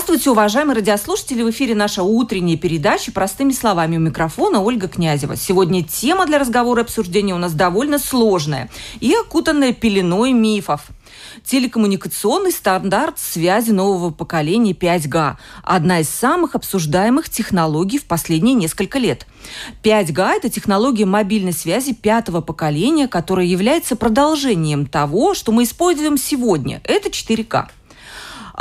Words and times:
Здравствуйте, 0.00 0.30
уважаемые 0.30 0.76
радиослушатели! 0.76 1.42
В 1.42 1.50
эфире 1.50 1.74
наша 1.74 2.02
утренняя 2.02 2.56
передача 2.56 3.12
«Простыми 3.12 3.52
словами» 3.52 3.98
у 3.98 4.00
микрофона 4.00 4.62
Ольга 4.62 4.88
Князева. 4.88 5.36
Сегодня 5.36 5.84
тема 5.84 6.24
для 6.24 6.38
разговора 6.38 6.80
и 6.80 6.84
обсуждения 6.84 7.34
у 7.34 7.38
нас 7.38 7.52
довольно 7.52 7.98
сложная 7.98 8.70
и 9.00 9.12
окутанная 9.12 9.74
пеленой 9.74 10.32
мифов. 10.32 10.86
Телекоммуникационный 11.44 12.50
стандарт 12.50 13.18
связи 13.18 13.72
нового 13.72 14.10
поколения 14.10 14.72
5G– 14.72 15.34
одна 15.62 16.00
из 16.00 16.08
самых 16.08 16.54
обсуждаемых 16.54 17.28
технологий 17.28 17.98
в 17.98 18.06
последние 18.06 18.54
несколько 18.54 18.98
лет. 18.98 19.26
5G– 19.82 20.30
это 20.36 20.48
технология 20.48 21.04
мобильной 21.04 21.52
связи 21.52 21.92
пятого 21.92 22.40
поколения, 22.40 23.06
которая 23.06 23.44
является 23.44 23.96
продолжением 23.96 24.86
того, 24.86 25.34
что 25.34 25.52
мы 25.52 25.64
используем 25.64 26.16
сегодня. 26.16 26.80
Это 26.84 27.10
4К. 27.10 27.68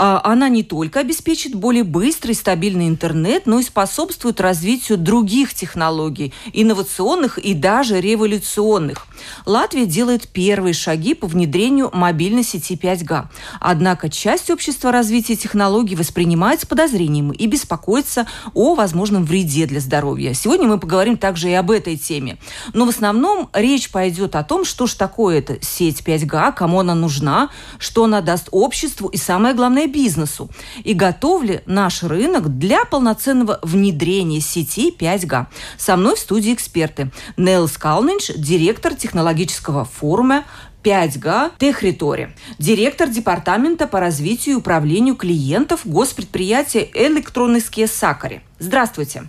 А, 0.01 0.21
она 0.23 0.47
не 0.47 0.63
только 0.63 1.01
обеспечит 1.01 1.53
более 1.53 1.83
быстрый 1.83 2.31
стабильный 2.31 2.87
интернет, 2.87 3.45
но 3.45 3.59
и 3.59 3.63
способствует 3.63 4.39
развитию 4.39 4.97
других 4.97 5.53
технологий, 5.53 6.33
инновационных 6.53 7.37
и 7.37 7.53
даже 7.53 7.99
революционных. 7.99 9.05
Латвия 9.45 9.85
делает 9.85 10.29
первые 10.29 10.73
шаги 10.73 11.13
по 11.13 11.27
внедрению 11.27 11.89
мобильной 11.93 12.43
сети 12.43 12.79
5G. 12.81 13.25
Однако 13.59 14.09
часть 14.09 14.49
общества 14.49 14.93
развития 14.93 15.35
технологий 15.35 15.97
воспринимает 15.97 16.61
с 16.61 16.65
подозрением 16.65 17.31
и 17.31 17.45
беспокоится 17.47 18.25
о 18.53 18.75
возможном 18.75 19.25
вреде 19.25 19.65
для 19.65 19.81
здоровья. 19.81 20.33
Сегодня 20.33 20.65
мы 20.69 20.79
поговорим 20.79 21.17
также 21.17 21.49
и 21.49 21.53
об 21.53 21.71
этой 21.71 21.97
теме. 21.97 22.37
Но 22.71 22.85
в 22.85 22.89
основном 22.89 23.49
речь 23.51 23.91
пойдет 23.91 24.37
о 24.37 24.45
том, 24.45 24.63
что 24.63 24.87
же 24.87 24.95
такое 24.95 25.39
эта 25.39 25.57
сеть 25.61 26.03
5G, 26.05 26.53
кому 26.53 26.79
она 26.79 26.95
нужна, 26.95 27.49
что 27.79 28.05
она 28.05 28.21
даст 28.21 28.47
обществу 28.51 29.09
и, 29.09 29.17
самое 29.17 29.53
главное, 29.53 29.88
бизнесу 29.89 30.49
и 30.83 30.93
готов 30.93 31.43
ли 31.43 31.61
наш 31.65 32.03
рынок 32.03 32.57
для 32.57 32.85
полноценного 32.85 33.59
внедрения 33.61 34.39
сети 34.39 34.93
5G. 34.97 35.47
Со 35.77 35.97
мной 35.97 36.15
в 36.15 36.19
студии 36.19 36.53
эксперты. 36.53 37.11
Нел 37.37 37.67
Скалнинч, 37.67 38.31
директор 38.35 38.95
технологического 38.95 39.85
форума 39.85 40.45
5G 40.83 41.51
Техритори, 41.57 42.35
директор 42.57 43.09
Департамента 43.09 43.87
по 43.87 43.99
развитию 43.99 44.55
и 44.55 44.57
управлению 44.59 45.15
клиентов 45.15 45.81
госпредприятия 45.83 46.87
«Электронные 46.93 47.61
Сакари». 47.87 48.41
Здравствуйте. 48.59 49.27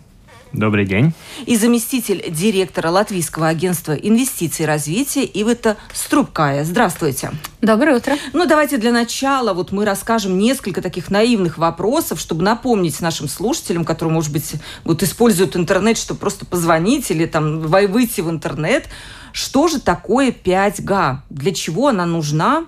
Добрый 0.53 0.85
день. 0.85 1.13
И 1.47 1.57
заместитель 1.57 2.25
директора 2.29 2.91
Латвийского 2.91 3.47
агентства 3.47 3.93
инвестиций 3.93 4.65
и 4.65 4.67
развития 4.67 5.25
Ивета 5.25 5.77
Струбкая. 5.95 6.65
Здравствуйте. 6.65 7.31
Доброе 7.63 7.99
утро. 7.99 8.17
Ну, 8.33 8.47
давайте 8.47 8.77
для 8.77 8.91
начала 8.91 9.53
вот 9.55 9.71
мы 9.71 9.85
расскажем 9.85 10.39
несколько 10.39 10.83
таких 10.83 11.09
наивных 11.09 11.57
вопросов, 11.57 12.19
чтобы 12.19 12.43
напомнить 12.43 13.01
нашим 13.01 13.29
слушателям, 13.29 13.85
которые, 13.85 14.13
может 14.13 14.33
быть, 14.33 14.55
вот 14.83 15.05
используют 15.05 15.55
интернет, 15.55 15.97
чтобы 15.97 16.19
просто 16.19 16.45
позвонить 16.45 17.13
или 17.13 17.27
там 17.27 17.61
выйти 17.61 18.21
в 18.21 18.29
интернет, 18.29 18.89
что 19.33 19.69
же 19.69 19.81
такое 19.81 20.33
5G, 20.33 21.19
для 21.31 21.55
чего 21.55 21.89
она 21.89 22.07
нужна, 22.07 22.67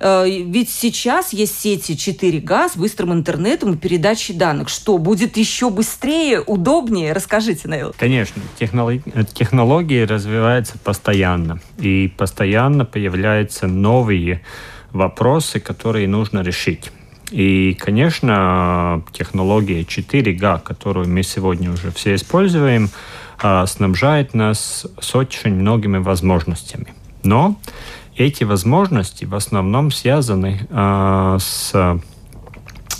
ведь 0.00 0.70
сейчас 0.70 1.32
есть 1.34 1.60
сети 1.60 1.92
4G 1.92 2.70
с 2.70 2.76
быстрым 2.76 3.12
интернетом 3.12 3.74
и 3.74 3.76
передачей 3.76 4.32
данных. 4.32 4.70
Что, 4.70 4.96
будет 4.96 5.36
еще 5.36 5.68
быстрее, 5.68 6.40
удобнее? 6.40 7.12
Расскажите, 7.12 7.68
Нейл. 7.68 7.94
Конечно. 7.98 8.40
Технологии, 8.58 9.02
технологии 9.34 10.02
развиваются 10.02 10.78
постоянно. 10.78 11.60
И 11.78 12.12
постоянно 12.16 12.86
появляются 12.86 13.66
новые 13.66 14.42
вопросы, 14.92 15.60
которые 15.60 16.08
нужно 16.08 16.40
решить. 16.40 16.90
И, 17.30 17.74
конечно, 17.74 19.04
технология 19.12 19.82
4G, 19.82 20.62
которую 20.62 21.08
мы 21.08 21.22
сегодня 21.22 21.70
уже 21.70 21.92
все 21.92 22.14
используем, 22.16 22.90
э, 23.42 23.66
снабжает 23.66 24.34
нас 24.34 24.86
с 25.00 25.14
очень 25.14 25.54
многими 25.54 25.98
возможностями. 25.98 26.94
Но 27.22 27.56
эти 28.16 28.44
возможности 28.44 29.24
в 29.24 29.34
основном 29.34 29.90
связаны 29.90 30.66
э, 30.68 31.38
с 31.40 32.00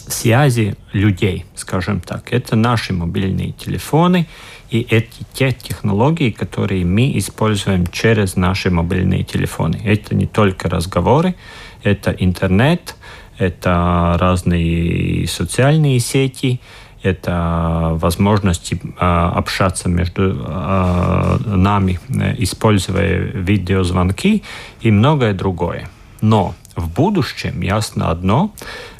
связи 0.08 0.76
людей, 0.92 1.44
скажем 1.54 2.00
так. 2.00 2.32
Это 2.32 2.56
наши 2.56 2.92
мобильные 2.92 3.52
телефоны 3.52 4.26
и 4.70 4.80
эти 4.80 5.24
те 5.32 5.52
технологии, 5.52 6.30
которые 6.30 6.84
мы 6.84 7.16
используем 7.18 7.86
через 7.86 8.36
наши 8.36 8.70
мобильные 8.70 9.24
телефоны. 9.24 9.80
Это 9.84 10.14
не 10.14 10.26
только 10.26 10.68
разговоры, 10.68 11.34
это 11.82 12.10
интернет, 12.10 12.96
это 13.38 14.16
разные 14.18 15.26
социальные 15.26 15.98
сети, 16.00 16.60
это 17.02 17.92
возможности 17.94 18.80
а, 18.98 19.30
общаться 19.30 19.88
между 19.88 20.36
а, 20.46 21.38
нами, 21.44 21.98
используя 22.38 23.18
видеозвонки 23.18 24.42
и 24.80 24.90
многое 24.90 25.32
другое. 25.32 25.88
Но 26.20 26.54
в 26.76 26.92
будущем 26.92 27.62
ясно 27.62 28.10
одно, 28.10 28.52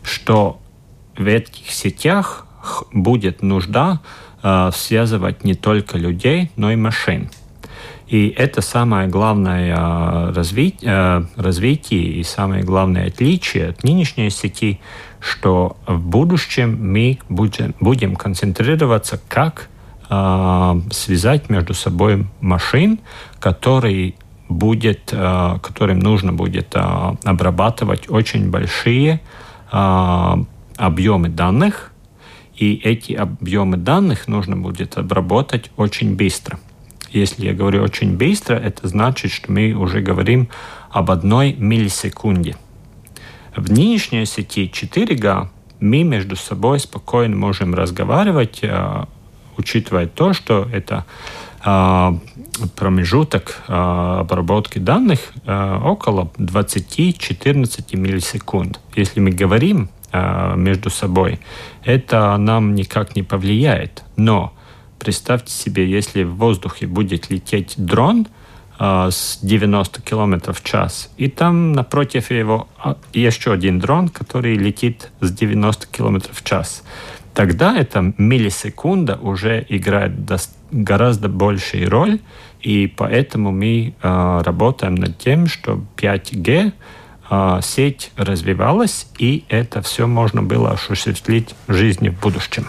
что 0.02 0.60
в 1.16 1.26
этих 1.26 1.70
сетях 1.70 2.46
будет 2.92 3.42
нужда 3.42 4.00
а, 4.42 4.70
связывать 4.72 5.44
не 5.44 5.54
только 5.54 5.98
людей, 5.98 6.50
но 6.56 6.72
и 6.72 6.76
машин. 6.76 7.30
И 8.08 8.34
это 8.36 8.60
самое 8.60 9.06
главное 9.08 10.32
развитие, 10.32 11.28
развитие 11.36 12.14
и 12.14 12.24
самое 12.24 12.64
главное 12.64 13.06
отличие 13.06 13.68
от 13.68 13.84
нынешней 13.84 14.30
сети– 14.30 14.80
что 15.20 15.76
в 15.86 16.00
будущем 16.00 16.78
мы 16.92 17.18
будем, 17.28 17.74
будем 17.78 18.16
концентрироваться, 18.16 19.20
как 19.28 19.68
э, 20.08 20.80
связать 20.90 21.50
между 21.50 21.74
собой 21.74 22.26
машин, 22.40 22.98
которые 23.38 24.14
будет, 24.48 25.10
э, 25.12 25.58
которым 25.62 26.00
нужно 26.00 26.32
будет 26.32 26.74
э, 26.74 26.80
обрабатывать 27.24 28.08
очень 28.08 28.50
большие 28.50 29.20
э, 29.70 30.36
объемы 30.76 31.28
данных, 31.28 31.92
и 32.56 32.74
эти 32.74 33.12
объемы 33.12 33.76
данных 33.76 34.26
нужно 34.26 34.56
будет 34.56 34.96
обработать 34.96 35.70
очень 35.76 36.16
быстро. 36.16 36.58
Если 37.10 37.46
я 37.46 37.54
говорю 37.54 37.82
очень 37.82 38.16
быстро, 38.16 38.54
это 38.54 38.86
значит, 38.88 39.32
что 39.32 39.52
мы 39.52 39.72
уже 39.72 40.00
говорим 40.00 40.48
об 40.90 41.10
одной 41.10 41.52
миллисекунде– 41.54 42.56
в 43.56 43.70
нынешней 43.70 44.26
сети 44.26 44.70
4G 44.72 45.48
мы 45.80 46.02
между 46.02 46.36
собой 46.36 46.78
спокойно 46.78 47.36
можем 47.36 47.74
разговаривать, 47.74 48.60
э, 48.62 49.04
учитывая 49.56 50.06
то, 50.06 50.32
что 50.32 50.68
это 50.72 51.04
э, 51.64 52.12
промежуток 52.76 53.62
э, 53.66 53.72
обработки 53.72 54.78
данных 54.78 55.32
около 55.46 56.30
20-14 56.38 57.96
миллисекунд. 57.96 58.80
Если 58.94 59.20
мы 59.20 59.30
говорим 59.30 59.88
между 60.56 60.90
собой, 60.90 61.38
это 61.84 62.36
нам 62.36 62.74
никак 62.74 63.14
не 63.14 63.22
повлияет. 63.22 64.02
Но 64.16 64.52
представьте 64.98 65.52
себе, 65.52 65.88
если 65.88 66.24
в 66.24 66.34
воздухе 66.34 66.88
будет 66.88 67.30
лететь 67.30 67.74
дрон– 67.76 68.26
с 68.80 69.38
90 69.42 70.00
км 70.00 70.52
в 70.54 70.62
час. 70.62 71.10
И 71.18 71.28
там 71.28 71.72
напротив 71.72 72.30
его 72.30 72.66
а, 72.78 72.96
еще 73.12 73.52
один 73.52 73.78
дрон, 73.78 74.08
который 74.08 74.54
летит 74.54 75.10
с 75.20 75.30
90 75.30 75.86
км 75.88 76.30
в 76.32 76.42
час. 76.42 76.82
Тогда 77.34 77.76
эта 77.76 78.12
миллисекунда 78.16 79.16
уже 79.16 79.64
играет 79.68 80.12
гораздо 80.70 81.28
большую 81.28 81.90
роль, 81.90 82.20
и 82.60 82.86
поэтому 82.86 83.52
мы 83.52 83.94
э, 84.02 84.42
работаем 84.44 84.94
над 84.94 85.18
тем, 85.18 85.46
что 85.46 85.80
5G 85.96 86.72
э, 87.30 87.60
сеть 87.62 88.10
развивалась, 88.16 89.06
и 89.18 89.44
это 89.48 89.80
все 89.82 90.06
можно 90.06 90.42
было 90.42 90.72
осуществить 90.72 91.54
в 91.66 91.74
жизни 91.74 92.08
в 92.08 92.20
будущем. 92.20 92.66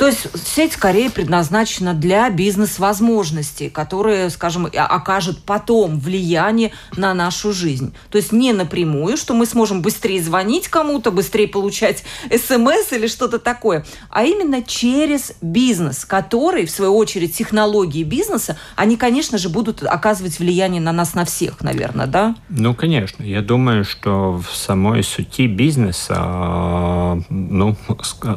То 0.00 0.06
есть 0.06 0.28
сеть 0.34 0.72
скорее 0.72 1.10
предназначена 1.10 1.92
для 1.92 2.30
бизнес-возможностей, 2.30 3.68
которые, 3.68 4.30
скажем, 4.30 4.66
окажут 4.74 5.42
потом 5.42 6.00
влияние 6.00 6.72
на 6.96 7.12
нашу 7.12 7.52
жизнь. 7.52 7.92
То 8.08 8.16
есть 8.16 8.32
не 8.32 8.54
напрямую, 8.54 9.18
что 9.18 9.34
мы 9.34 9.44
сможем 9.44 9.82
быстрее 9.82 10.22
звонить 10.22 10.68
кому-то, 10.68 11.10
быстрее 11.10 11.48
получать 11.48 12.04
смс 12.30 12.92
или 12.92 13.08
что-то 13.08 13.38
такое, 13.38 13.84
а 14.08 14.24
именно 14.24 14.62
через 14.62 15.34
бизнес, 15.42 16.06
который, 16.06 16.64
в 16.64 16.70
свою 16.70 16.96
очередь, 16.96 17.36
технологии 17.36 18.02
бизнеса, 18.02 18.56
они, 18.76 18.96
конечно 18.96 19.36
же, 19.36 19.50
будут 19.50 19.82
оказывать 19.82 20.38
влияние 20.38 20.80
на 20.80 20.92
нас, 20.92 21.12
на 21.12 21.26
всех, 21.26 21.60
наверное, 21.60 22.06
да? 22.06 22.36
Ну, 22.48 22.72
конечно. 22.72 23.22
Я 23.22 23.42
думаю, 23.42 23.84
что 23.84 24.40
в 24.40 24.56
самой 24.56 25.02
сути 25.02 25.42
бизнеса, 25.42 27.22
ну, 27.28 27.76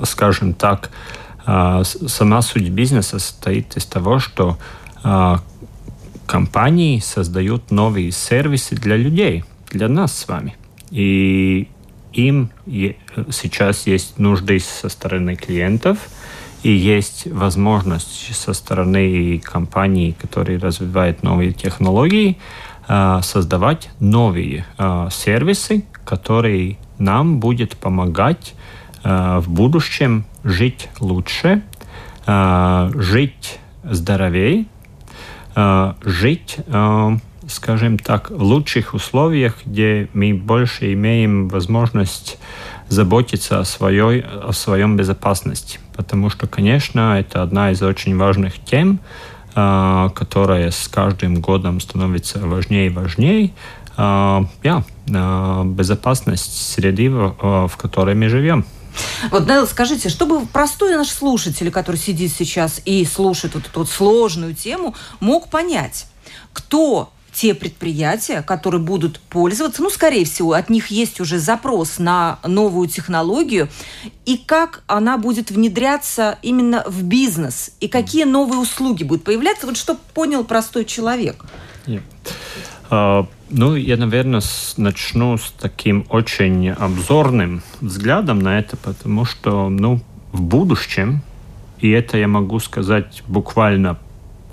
скажем 0.03 0.55
так, 0.55 0.89
а, 0.89 1.22
сама 1.45 2.41
суть 2.41 2.69
бизнеса 2.69 3.19
состоит 3.19 3.75
из 3.75 3.85
того, 3.85 4.19
что 4.19 4.57
а, 5.03 5.41
компании 6.25 6.99
создают 6.99 7.69
новые 7.71 8.11
сервисы 8.11 8.75
для 8.75 8.95
людей, 8.95 9.43
для 9.69 9.89
нас 9.89 10.17
с 10.17 10.27
вами. 10.27 10.55
И 10.89 11.67
им 12.13 12.49
сейчас 13.31 13.87
есть 13.87 14.19
нужды 14.19 14.59
со 14.59 14.87
стороны 14.87 15.35
клиентов, 15.35 15.97
и 16.61 16.71
есть 16.71 17.27
возможность 17.27 18.33
со 18.33 18.53
стороны 18.53 19.39
компаний, 19.39 20.15
которые 20.17 20.59
развивают 20.59 21.23
новые 21.23 21.51
технологии, 21.51 22.37
а, 22.87 23.21
создавать 23.21 23.89
новые 23.99 24.65
сервисы, 25.11 25.83
которые 26.05 26.77
нам 26.99 27.39
будет 27.39 27.75
помогать 27.75 28.55
в 29.03 29.43
будущем 29.47 30.25
жить 30.43 30.89
лучше, 30.99 31.61
э, 32.25 32.91
жить 32.95 33.59
здоровее, 33.83 34.65
э, 35.55 35.93
жить, 36.03 36.57
э, 36.67 37.17
скажем 37.47 37.97
так, 37.97 38.31
в 38.31 38.41
лучших 38.41 38.93
условиях, 38.93 39.57
где 39.65 40.09
мы 40.13 40.33
больше 40.33 40.93
имеем 40.93 41.49
возможность 41.49 42.37
заботиться 42.87 43.59
о, 43.59 43.65
своей, 43.65 44.21
о 44.21 44.51
своем 44.53 44.97
безопасности. 44.97 45.79
Потому 45.95 46.29
что, 46.29 46.47
конечно, 46.47 47.19
это 47.19 47.41
одна 47.41 47.71
из 47.71 47.81
очень 47.81 48.17
важных 48.17 48.59
тем, 48.59 48.99
которая 49.53 50.71
с 50.71 50.87
каждым 50.87 51.39
годом 51.39 51.79
становится 51.79 52.39
важнее 52.39 52.87
и 52.87 52.89
важнее. 52.89 53.51
Yeah, 53.95 54.83
безопасность 55.65 56.73
среды, 56.73 57.09
в 57.11 57.71
которой 57.77 58.15
мы 58.15 58.29
живем. 58.29 58.65
Вот, 59.31 59.45
Данил, 59.45 59.67
скажите, 59.67 60.09
чтобы 60.09 60.45
простой 60.45 60.95
наш 60.95 61.09
слушатель, 61.09 61.71
который 61.71 61.97
сидит 61.97 62.31
сейчас 62.31 62.81
и 62.85 63.05
слушает 63.05 63.55
вот 63.55 63.65
эту 63.67 63.79
вот 63.79 63.89
сложную 63.89 64.53
тему, 64.53 64.95
мог 65.19 65.49
понять, 65.49 66.05
кто 66.51 67.11
те 67.33 67.55
предприятия, 67.55 68.41
которые 68.41 68.79
будут 68.79 69.19
пользоваться, 69.19 69.81
ну, 69.81 69.89
скорее 69.89 70.23
всего, 70.25 70.53
от 70.53 70.69
них 70.69 70.87
есть 70.87 71.19
уже 71.19 71.39
запрос 71.39 71.97
на 71.97 72.39
новую 72.45 72.87
технологию, 72.87 73.69
и 74.25 74.37
как 74.37 74.83
она 74.87 75.17
будет 75.17 75.49
внедряться 75.49 76.37
именно 76.43 76.83
в 76.85 77.03
бизнес, 77.03 77.71
и 77.79 77.87
какие 77.87 78.25
новые 78.25 78.59
услуги 78.59 79.03
будут 79.03 79.23
появляться, 79.23 79.65
вот 79.65 79.77
чтобы 79.77 79.99
понял 80.13 80.43
простой 80.43 80.85
человек. 80.85 81.43
Yeah. 81.85 82.03
Uh, 82.89 83.27
ну, 83.55 83.75
я, 83.75 83.97
наверное, 83.97 84.41
начну 84.77 85.37
с 85.37 85.51
таким 85.51 86.05
очень 86.09 86.71
обзорным 86.71 87.61
взглядом 87.81 88.39
на 88.39 88.57
это, 88.57 88.77
потому 88.77 89.25
что, 89.25 89.69
ну, 89.69 90.01
в 90.31 90.41
будущем, 90.41 91.21
и 91.77 91.91
это 91.91 92.17
я 92.17 92.27
могу 92.27 92.59
сказать 92.59 93.21
буквально 93.27 93.99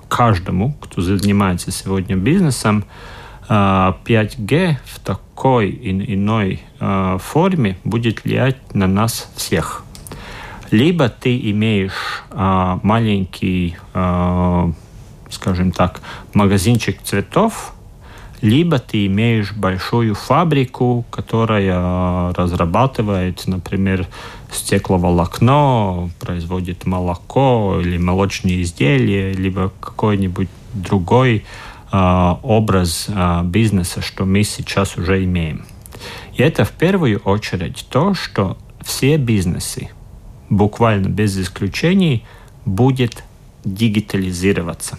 каждому, 0.07 0.73
кто 0.73 1.01
занимается 1.01 1.71
сегодня 1.71 2.15
бизнесом, 2.15 2.85
5G 3.49 3.49
а, 3.49 4.77
в 4.85 4.99
такой 4.99 5.71
иной 5.81 6.61
а, 6.79 7.17
форме 7.17 7.77
будет 7.83 8.23
влиять 8.23 8.75
на 8.75 8.85
нас 8.85 9.31
всех. 9.35 9.83
Либо 10.69 11.09
ты 11.09 11.37
имеешь 11.51 12.23
а, 12.29 12.79
маленький, 12.83 13.77
скажем 15.29 15.71
так, 15.71 16.01
магазинчик 16.33 17.01
цветов, 17.01 17.73
либо 18.41 18.79
ты 18.79 19.05
имеешь 19.05 19.53
большую 19.53 20.15
фабрику, 20.15 21.05
которая 21.09 22.33
разрабатывает, 22.33 23.45
например, 23.47 24.07
стекловолокно, 24.51 26.09
производит 26.19 26.85
молоко 26.85 27.79
или 27.79 27.97
молочные 27.97 28.63
изделия, 28.63 29.31
либо 29.33 29.71
какой-нибудь 29.79 30.49
другой 30.73 31.45
э, 31.91 32.35
образ 32.43 33.05
э, 33.07 33.41
бизнеса, 33.43 34.01
что 34.01 34.25
мы 34.25 34.43
сейчас 34.43 34.97
уже 34.97 35.23
имеем. 35.23 35.65
И 36.33 36.41
это 36.41 36.65
в 36.65 36.71
первую 36.71 37.19
очередь 37.19 37.85
то, 37.89 38.13
что 38.13 38.57
все 38.83 39.17
бизнесы, 39.17 39.89
буквально 40.49 41.07
без 41.07 41.37
исключений, 41.37 42.25
будет 42.65 43.23
дигитализироваться. 43.63 44.97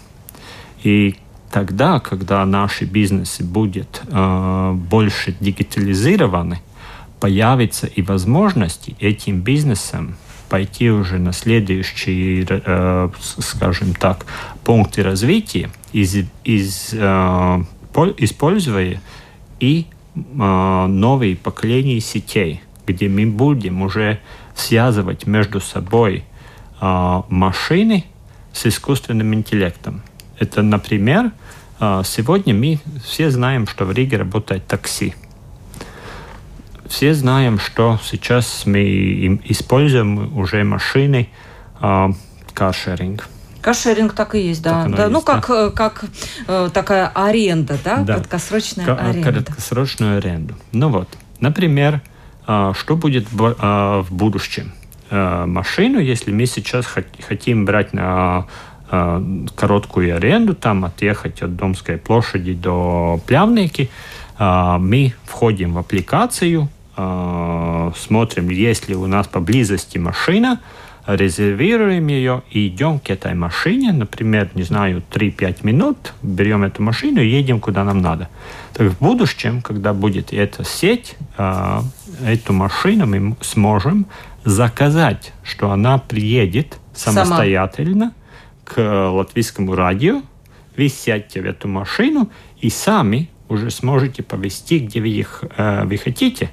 И 0.83 1.15
тогда, 1.53 1.99
когда 1.99 2.43
наши 2.47 2.83
бизнесы 2.83 3.43
будут 3.43 4.01
э, 4.07 4.71
больше 4.73 5.35
дигитализированы, 5.39 6.59
появится 7.19 7.85
и 7.85 8.01
возможности 8.01 8.95
этим 8.99 9.41
бизнесам 9.41 10.15
пойти 10.49 10.89
уже 10.89 11.19
на 11.19 11.31
следующие, 11.31 12.47
э, 12.49 13.09
скажем 13.21 13.93
так, 13.93 14.25
пункты 14.63 15.03
развития, 15.03 15.69
из, 15.93 16.27
из, 16.43 16.89
э, 16.93 17.63
используя 18.17 18.99
и 19.59 19.85
э, 20.15 20.85
новые 20.87 21.35
поколения 21.35 21.99
сетей, 21.99 22.61
где 22.87 23.07
мы 23.07 23.27
будем 23.27 23.83
уже 23.83 24.19
связывать 24.55 25.27
между 25.27 25.61
собой 25.61 26.23
э, 26.81 27.21
машины 27.29 28.05
с 28.53 28.65
искусственным 28.65 29.35
интеллектом. 29.35 30.01
Это, 30.43 30.61
например, 30.61 31.31
а, 31.79 32.03
сегодня 32.03 32.53
мы 32.53 32.77
все 33.05 33.31
знаем, 33.31 33.65
что 33.65 33.85
в 33.85 33.93
Риге 33.93 34.17
работает 34.17 34.67
такси. 34.67 35.15
Все 36.85 37.13
знаем, 37.13 37.59
что 37.59 37.97
сейчас 38.03 38.65
мы 38.65 39.39
используем 39.45 40.37
уже 40.37 40.65
машины 40.65 41.29
а, 41.79 42.11
каршеринг. 42.53 43.29
Каршеринг 43.61 44.13
так 44.13 44.35
и 44.35 44.41
есть, 44.41 44.61
да. 44.61 44.85
да 44.85 45.07
ну, 45.07 45.19
есть, 45.19 45.25
как, 45.25 45.47
да? 45.47 45.69
как 45.69 46.03
э, 46.47 46.69
такая 46.73 47.07
аренда, 47.07 47.77
да? 47.81 47.99
да. 47.99 48.15
Краткосрочная 48.15 48.85
К- 48.85 48.99
аренда. 48.99 49.31
Краткосрочную 49.31 50.17
аренду. 50.17 50.55
Ну 50.73 50.89
вот, 50.89 51.07
например, 51.39 52.01
э, 52.45 52.73
что 52.77 52.97
будет 52.97 53.31
в, 53.31 53.55
э, 53.57 54.01
в 54.01 54.13
будущем? 54.13 54.73
Э, 55.09 55.45
машину, 55.45 55.99
если 55.99 56.33
мы 56.33 56.45
сейчас 56.45 56.85
хотим 57.25 57.63
брать 57.63 57.93
на 57.93 58.45
Э, 58.45 58.72
короткую 59.55 60.15
аренду, 60.15 60.53
там 60.53 60.85
отъехать 60.85 61.41
от 61.41 61.55
Домской 61.55 61.97
площади 61.97 62.53
до 62.53 63.19
Плявники, 63.25 63.89
э, 64.37 64.77
мы 64.79 65.13
входим 65.25 65.73
в 65.73 65.77
аппликацию, 65.79 66.69
э, 66.95 67.91
смотрим, 67.97 68.49
есть 68.49 68.89
ли 68.89 68.95
у 68.95 69.07
нас 69.07 69.27
поблизости 69.27 69.97
машина, 69.97 70.59
резервируем 71.07 72.07
ее 72.07 72.43
и 72.49 72.67
идем 72.67 72.99
к 72.99 73.09
этой 73.09 73.33
машине, 73.33 73.91
например, 73.91 74.49
не 74.53 74.63
знаю, 74.63 75.03
3-5 75.11 75.63
минут, 75.63 76.13
берем 76.21 76.63
эту 76.63 76.81
машину 76.81 77.19
и 77.19 77.27
едем 77.27 77.59
куда 77.59 77.83
нам 77.83 78.01
надо. 78.01 78.29
Так 78.73 78.87
в 78.87 78.99
будущем, 78.99 79.61
когда 79.61 79.93
будет 79.93 80.31
эта 80.31 80.63
сеть, 80.63 81.17
эту 81.35 82.53
машину 82.53 83.05
мы 83.05 83.35
сможем 83.41 84.05
заказать, 84.45 85.33
что 85.43 85.71
она 85.71 85.97
приедет 85.97 86.77
самостоятельно, 86.93 88.05
Сама 88.05 88.22
к 88.63 89.09
латвийскому 89.09 89.75
радио, 89.75 90.21
вы 90.77 90.89
сядьте 90.89 91.41
в 91.41 91.45
эту 91.45 91.67
машину 91.67 92.29
и 92.59 92.69
сами 92.69 93.29
уже 93.49 93.69
сможете 93.69 94.23
повезти, 94.23 94.79
где 94.79 95.01
вы 95.01 95.09
их 95.09 95.43
э, 95.55 95.85
вы 95.85 95.97
хотите. 95.97 96.49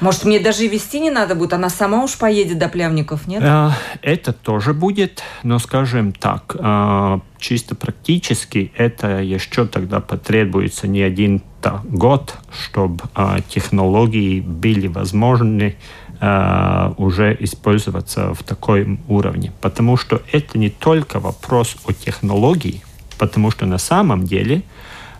Может, 0.00 0.24
мне 0.24 0.40
даже 0.40 0.64
и 0.64 0.68
вести 0.68 1.00
не 1.00 1.10
надо 1.10 1.34
будет, 1.34 1.52
она 1.52 1.70
сама 1.70 2.02
уж 2.02 2.18
поедет 2.18 2.58
до 2.58 2.68
плявников, 2.68 3.26
нет? 3.26 3.42
Э, 3.42 3.70
это 4.02 4.32
тоже 4.32 4.74
будет, 4.74 5.22
но, 5.42 5.58
скажем 5.58 6.12
так, 6.12 6.54
э, 6.58 7.20
чисто 7.38 7.74
практически 7.74 8.72
это 8.76 9.22
еще 9.22 9.66
тогда 9.66 10.00
потребуется 10.00 10.86
не 10.86 11.02
один 11.02 11.42
год, 11.84 12.34
чтобы 12.52 13.04
э, 13.14 13.38
технологии 13.48 14.40
были 14.40 14.86
возможны 14.86 15.76
э, 16.20 16.94
уже 16.96 17.36
использоваться 17.40 18.34
в 18.34 18.42
такой 18.42 18.98
уровне. 19.08 19.52
Потому 19.60 19.96
что 19.96 20.22
это 20.32 20.58
не 20.58 20.70
только 20.70 21.20
вопрос 21.20 21.76
о 21.84 21.92
технологии, 21.92 22.82
потому 23.18 23.50
что 23.50 23.66
на 23.66 23.78
самом 23.78 24.24
деле 24.24 24.62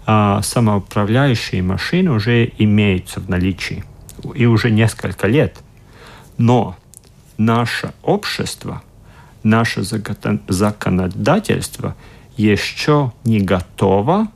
э, 0.07 0.41
самоуправляющие 0.43 1.63
машины 1.63 2.11
уже 2.11 2.51
имеются 2.59 3.21
в 3.21 3.29
наличии 3.29 3.85
и 4.35 4.47
уже 4.47 4.71
несколько 4.71 5.27
лет. 5.27 5.59
Но 6.39 6.77
наше 7.39 7.93
общество 8.03 8.83
наше 9.47 9.83
законодательство 10.49 11.97
еще 12.37 13.13
не 13.25 13.41
готово 13.41 14.29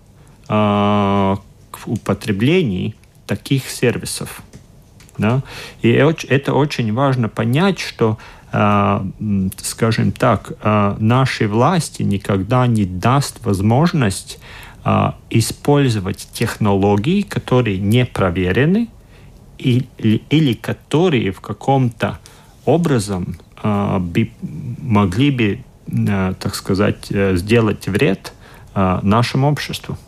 э, 0.49 1.37
к 1.71 1.87
употреблению 1.87 2.95
таких 3.27 3.69
сервисов. 3.69 4.43
Да? 5.21 5.43
И 5.83 5.91
это 5.91 6.55
очень 6.55 6.93
важно 6.95 7.29
понять, 7.29 7.79
что 7.79 8.19
а, 8.53 9.07
скажем 9.63 10.13
так, 10.13 10.53
а, 10.63 10.97
нашей 10.99 11.47
власти 11.47 12.03
никогда 12.03 12.67
не 12.67 12.85
даст 12.85 13.45
возможность 13.45 14.41
а, 14.83 15.17
использовать 15.29 16.29
технологии, 16.33 17.23
которые 17.23 17.79
не 17.79 18.07
проверены 18.07 18.89
или, 19.59 19.87
или 20.31 20.55
которые 20.55 21.33
в 21.33 21.41
каком-то 21.41 22.19
образом 22.65 23.37
могли 23.63 25.31
бы, 25.31 25.61
так 26.41 26.55
сказать, 26.55 27.09
э, 27.11 27.37
сделать 27.37 27.87
вред 27.89 28.33
нашему 28.75 29.51
обществу. 29.51 29.99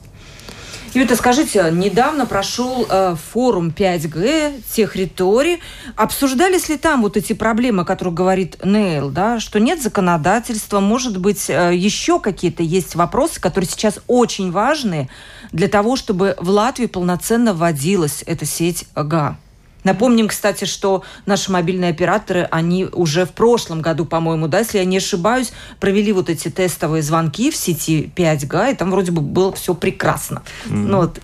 Юта, 0.94 1.16
скажите, 1.16 1.70
недавно 1.72 2.26
прошел 2.26 2.86
э, 2.86 3.16
форум 3.32 3.72
5G, 3.74 4.62
Техритори. 4.74 5.58
Обсуждались 5.96 6.68
ли 6.68 6.76
там 6.76 7.00
вот 7.00 7.16
эти 7.16 7.32
проблемы, 7.32 7.82
о 7.82 7.84
которых 7.86 8.12
говорит 8.12 8.62
Нейл, 8.62 9.08
да, 9.08 9.40
что 9.40 9.58
нет 9.58 9.82
законодательства, 9.82 10.80
может 10.80 11.16
быть, 11.16 11.48
э, 11.48 11.74
еще 11.74 12.20
какие-то 12.20 12.62
есть 12.62 12.94
вопросы, 12.94 13.40
которые 13.40 13.70
сейчас 13.70 14.00
очень 14.06 14.52
важны 14.52 15.08
для 15.50 15.68
того, 15.68 15.96
чтобы 15.96 16.36
в 16.38 16.50
Латвии 16.50 16.86
полноценно 16.86 17.54
вводилась 17.54 18.22
эта 18.26 18.44
сеть 18.44 18.84
ГА? 18.94 19.38
Напомним, 19.84 20.28
кстати, 20.28 20.64
что 20.64 21.02
наши 21.26 21.50
мобильные 21.50 21.90
операторы, 21.90 22.48
они 22.50 22.86
уже 22.86 23.26
в 23.26 23.32
прошлом 23.32 23.82
году, 23.82 24.04
по-моему, 24.04 24.48
да, 24.48 24.60
если 24.60 24.78
я 24.78 24.84
не 24.84 24.98
ошибаюсь, 24.98 25.52
провели 25.80 26.12
вот 26.12 26.30
эти 26.30 26.48
тестовые 26.48 27.02
звонки 27.02 27.50
в 27.50 27.56
сети 27.56 28.12
5G, 28.14 28.72
и 28.72 28.76
там 28.76 28.90
вроде 28.90 29.12
бы 29.12 29.20
было 29.20 29.52
все 29.52 29.74
прекрасно. 29.74 30.42
Mm-hmm. 30.66 30.74
Ну, 30.74 30.96
вот. 30.98 31.20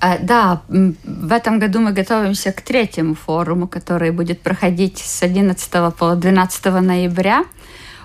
А, 0.00 0.18
да, 0.18 0.62
в 0.68 1.32
этом 1.32 1.58
году 1.58 1.80
мы 1.80 1.92
готовимся 1.92 2.52
к 2.52 2.60
третьему 2.60 3.14
форуму, 3.14 3.66
который 3.66 4.10
будет 4.10 4.42
проходить 4.42 4.98
с 4.98 5.22
11 5.22 5.94
по 5.96 6.14
12 6.14 6.64
ноября. 6.66 7.44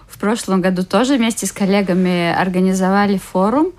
В 0.08 0.18
прошлом 0.18 0.62
году 0.62 0.84
тоже 0.84 1.18
вместе 1.18 1.46
с 1.48 1.52
коллегами 1.52 2.32
организовали 2.32 3.18
форум. 3.18 3.74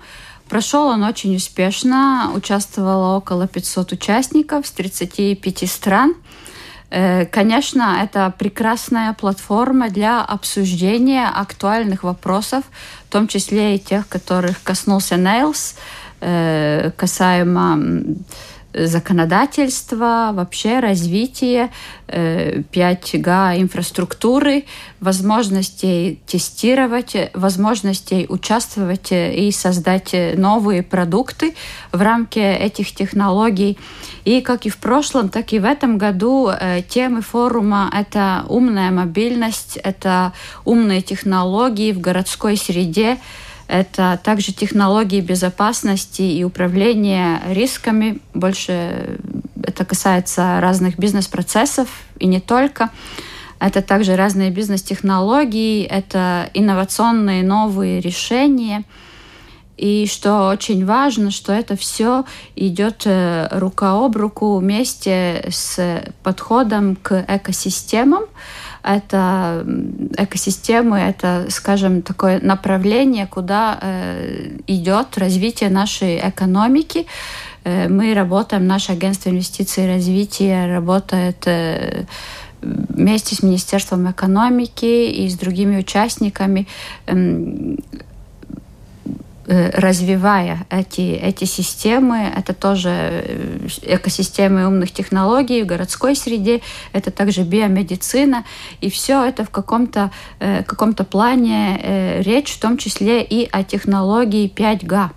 Прошел 0.53 0.85
он 0.85 1.03
очень 1.03 1.35
успешно. 1.35 2.31
Участвовало 2.35 3.17
около 3.17 3.47
500 3.47 3.93
участников 3.93 4.67
с 4.67 4.71
35 4.71 5.67
стран. 5.67 6.13
Э, 6.91 7.25
конечно, 7.25 7.97
это 8.03 8.31
прекрасная 8.37 9.13
платформа 9.13 9.89
для 9.89 10.21
обсуждения 10.21 11.27
актуальных 11.27 12.03
вопросов, 12.03 12.63
в 13.09 13.11
том 13.11 13.27
числе 13.27 13.77
и 13.77 13.79
тех, 13.79 14.07
которых 14.07 14.61
коснулся 14.61 15.17
Нейлс, 15.17 15.73
э, 16.21 16.91
касаемо 16.97 17.79
законодательства, 18.73 20.31
вообще 20.33 20.79
развития 20.79 21.69
5G 22.07 23.27
э, 23.27 23.61
инфраструктуры, 23.61 24.65
возможностей 24.99 26.19
тестировать, 26.25 27.15
возможностей 27.33 28.25
участвовать 28.29 29.11
и 29.11 29.51
создать 29.51 30.15
новые 30.35 30.83
продукты 30.83 31.55
в 31.91 32.01
рамке 32.01 32.55
этих 32.55 32.93
технологий. 32.93 33.77
И 34.25 34.41
как 34.41 34.65
и 34.65 34.69
в 34.69 34.77
прошлом, 34.77 35.29
так 35.29 35.53
и 35.53 35.59
в 35.59 35.65
этом 35.65 35.97
году 35.97 36.49
э, 36.49 36.81
темы 36.87 37.21
форума— 37.21 37.91
это 37.93 38.45
умная 38.47 38.91
мобильность, 38.91 39.77
это 39.77 40.33
умные 40.65 41.01
технологии 41.01 41.91
в 41.91 41.99
городской 41.99 42.57
среде, 42.57 43.17
это 43.73 44.19
также 44.23 44.53
технологии 44.53 45.19
безопасности 45.19 46.21
и 46.21 46.43
управления 46.43 47.41
рисками. 47.49 48.19
Больше 48.35 49.17
это 49.63 49.83
касается 49.83 50.59
разных 50.61 50.99
бизнес-процессов 50.99 51.89
и 52.19 52.27
не 52.27 52.39
только. 52.39 52.91
Это 53.59 53.81
также 53.81 54.15
разные 54.15 54.51
бизнес-технологии, 54.51 55.85
это 55.85 56.51
инновационные 56.53 57.41
новые 57.41 57.99
решения. 57.99 58.83
И 59.75 60.05
что 60.05 60.49
очень 60.49 60.85
важно, 60.85 61.31
что 61.31 61.51
это 61.51 61.75
все 61.75 62.25
идет 62.55 63.03
э, 63.05 63.47
рука 63.49 63.93
об 63.93 64.15
руку 64.17 64.57
вместе 64.57 65.47
с 65.49 66.03
подходом 66.21 66.95
к 66.95 67.25
экосистемам, 67.27 68.25
это 68.83 69.65
экосистемы, 70.17 70.99
это, 70.99 71.45
скажем, 71.49 72.01
такое 72.01 72.39
направление, 72.41 73.27
куда 73.27 73.79
э, 73.81 74.57
идет 74.67 75.17
развитие 75.17 75.69
нашей 75.69 76.19
экономики. 76.19 77.07
Э, 77.63 77.87
мы 77.87 78.13
работаем, 78.13 78.67
наше 78.67 78.91
агентство 78.91 79.29
инвестиций 79.29 79.85
и 79.85 79.87
развития 79.87 80.67
работает 80.67 81.47
э, 81.47 82.03
вместе 82.61 83.35
с 83.35 83.43
Министерством 83.43 84.11
экономики 84.11 84.85
и 84.85 85.29
с 85.29 85.35
другими 85.35 85.77
участниками 85.77 86.67
эм, 87.07 87.77
развивая 89.45 90.65
эти, 90.69 91.01
эти 91.01 91.45
системы, 91.45 92.31
это 92.35 92.53
тоже 92.53 92.89
э, 92.89 93.67
экосистемы 93.81 94.67
умных 94.67 94.91
технологий 94.91 95.63
в 95.63 95.65
городской 95.65 96.15
среде, 96.15 96.61
это 96.93 97.11
также 97.11 97.43
биомедицина, 97.43 98.45
и 98.79 98.89
все 98.89 99.23
это 99.25 99.43
в 99.43 99.49
каком-то 99.49 100.11
э, 100.39 100.63
каком 100.63 100.93
плане 100.93 102.21
речь 102.23 102.53
в 102.53 102.59
том 102.59 102.77
числе 102.77 103.23
и 103.23 103.49
о 103.51 103.63
технологии 103.63 104.51
5G. 104.53 105.09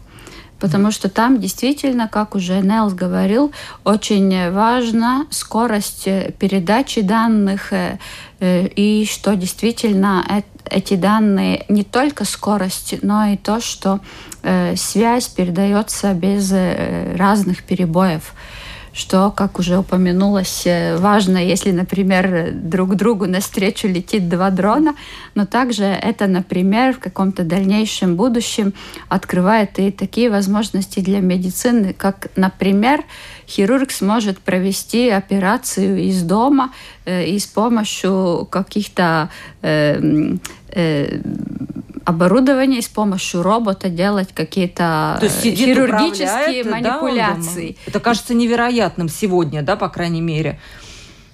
Потому 0.59 0.90
что 0.90 1.11
там 1.11 1.38
действительно, 1.38 2.09
как 2.09 2.35
уже 2.35 2.61
Нелс 2.61 2.95
говорил, 2.95 3.52
очень 3.85 4.50
важна 4.50 5.26
скорость 5.30 6.04
передачи 6.38 7.02
данных 7.02 7.73
и 8.40 9.09
что 9.11 9.37
действительно 9.37 10.25
эти 10.71 10.95
данные 10.95 11.65
не 11.69 11.85
только 11.85 12.25
скорость, 12.25 12.97
но 13.03 13.27
и 13.27 13.37
то, 13.37 13.61
что 13.61 14.01
э, 14.43 14.77
связь 14.77 15.29
передается 15.29 16.13
без 16.15 16.53
э, 16.53 17.15
разных 17.17 17.63
перебоев 17.63 18.35
что, 18.97 19.31
как 19.31 19.59
уже 19.59 19.79
упомянулось, 19.79 20.62
э, 20.65 20.97
важно, 20.97 21.37
если, 21.37 21.71
например, 21.71 22.53
друг 22.53 22.95
другу 22.97 23.26
навстречу 23.26 23.88
летит 23.88 24.29
два 24.31 24.50
дрона, 24.50 24.95
но 25.35 25.45
также 25.45 25.85
это, 25.85 26.26
например, 26.26 26.95
в 26.95 26.99
каком-то 26.99 27.45
дальнейшем 27.45 28.17
будущем 28.17 28.73
открывает 29.09 29.79
и 29.79 29.91
такие 29.91 30.31
возможности 30.31 31.00
для 31.00 31.21
медицины, 31.21 31.93
как, 31.93 32.29
например, 32.37 33.05
хирург 33.47 33.91
сможет 33.91 34.38
провести 34.38 35.11
операцию 35.11 35.99
из 35.99 36.23
дома 36.23 36.73
э, 37.05 37.26
и 37.26 37.38
с 37.38 37.47
помощью 37.47 38.49
каких-то 38.50 39.29
э, 39.61 40.00
э, 40.71 41.21
оборудование 42.07 42.81
с 42.81 42.87
помощью 42.87 43.43
робота 43.43 43.89
делать 43.89 44.29
какие-то 44.33 45.21
хирургические 45.21 46.63
манипуляции. 46.63 47.77
Да, 47.85 47.91
это 47.91 48.01
кажется 48.01 48.33
невероятным 48.33 49.09
сегодня, 49.09 49.63
да, 49.63 49.75
по 49.75 49.89
крайней 49.89 50.21
мере. 50.21 50.61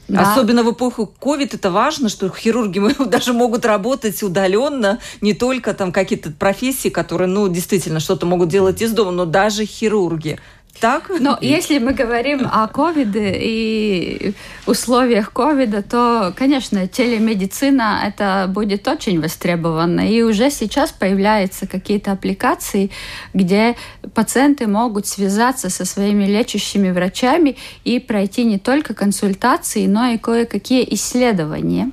Да. 0.08 0.32
Особенно 0.32 0.62
в 0.62 0.72
эпоху 0.72 1.06
ковид 1.06 1.52
это 1.52 1.70
важно, 1.70 2.08
что 2.08 2.30
хирурги 2.30 2.80
даже 3.04 3.34
могут 3.34 3.66
работать 3.66 4.22
удаленно, 4.22 4.98
не 5.20 5.34
только 5.34 5.74
там 5.74 5.92
какие-то 5.92 6.30
профессии, 6.30 6.88
которые, 6.88 7.28
ну, 7.28 7.48
действительно, 7.48 8.00
что-то 8.00 8.24
могут 8.24 8.48
делать 8.48 8.80
из 8.80 8.92
дома, 8.92 9.10
но 9.10 9.26
даже 9.26 9.66
хирурги 9.66 10.40
так? 10.80 11.10
Но 11.20 11.38
если 11.40 11.78
мы 11.78 11.92
говорим 11.92 12.48
о 12.50 12.66
ковиде 12.66 13.34
и 13.36 14.34
условиях 14.66 15.32
ковида, 15.32 15.82
то, 15.82 16.32
конечно, 16.36 16.88
телемедицина 16.88 18.02
это 18.04 18.46
будет 18.48 18.88
очень 18.88 19.20
востребовано. 19.20 20.08
И 20.08 20.22
уже 20.22 20.50
сейчас 20.50 20.90
появляются 20.90 21.66
какие-то 21.66 22.12
аппликации, 22.12 22.90
где 23.32 23.76
пациенты 24.14 24.66
могут 24.66 25.06
связаться 25.06 25.70
со 25.70 25.84
своими 25.84 26.24
лечащими 26.24 26.90
врачами 26.90 27.56
и 27.84 28.00
пройти 28.00 28.44
не 28.44 28.58
только 28.58 28.94
консультации, 28.94 29.86
но 29.86 30.08
и 30.08 30.18
кое-какие 30.18 30.86
исследования. 30.94 31.90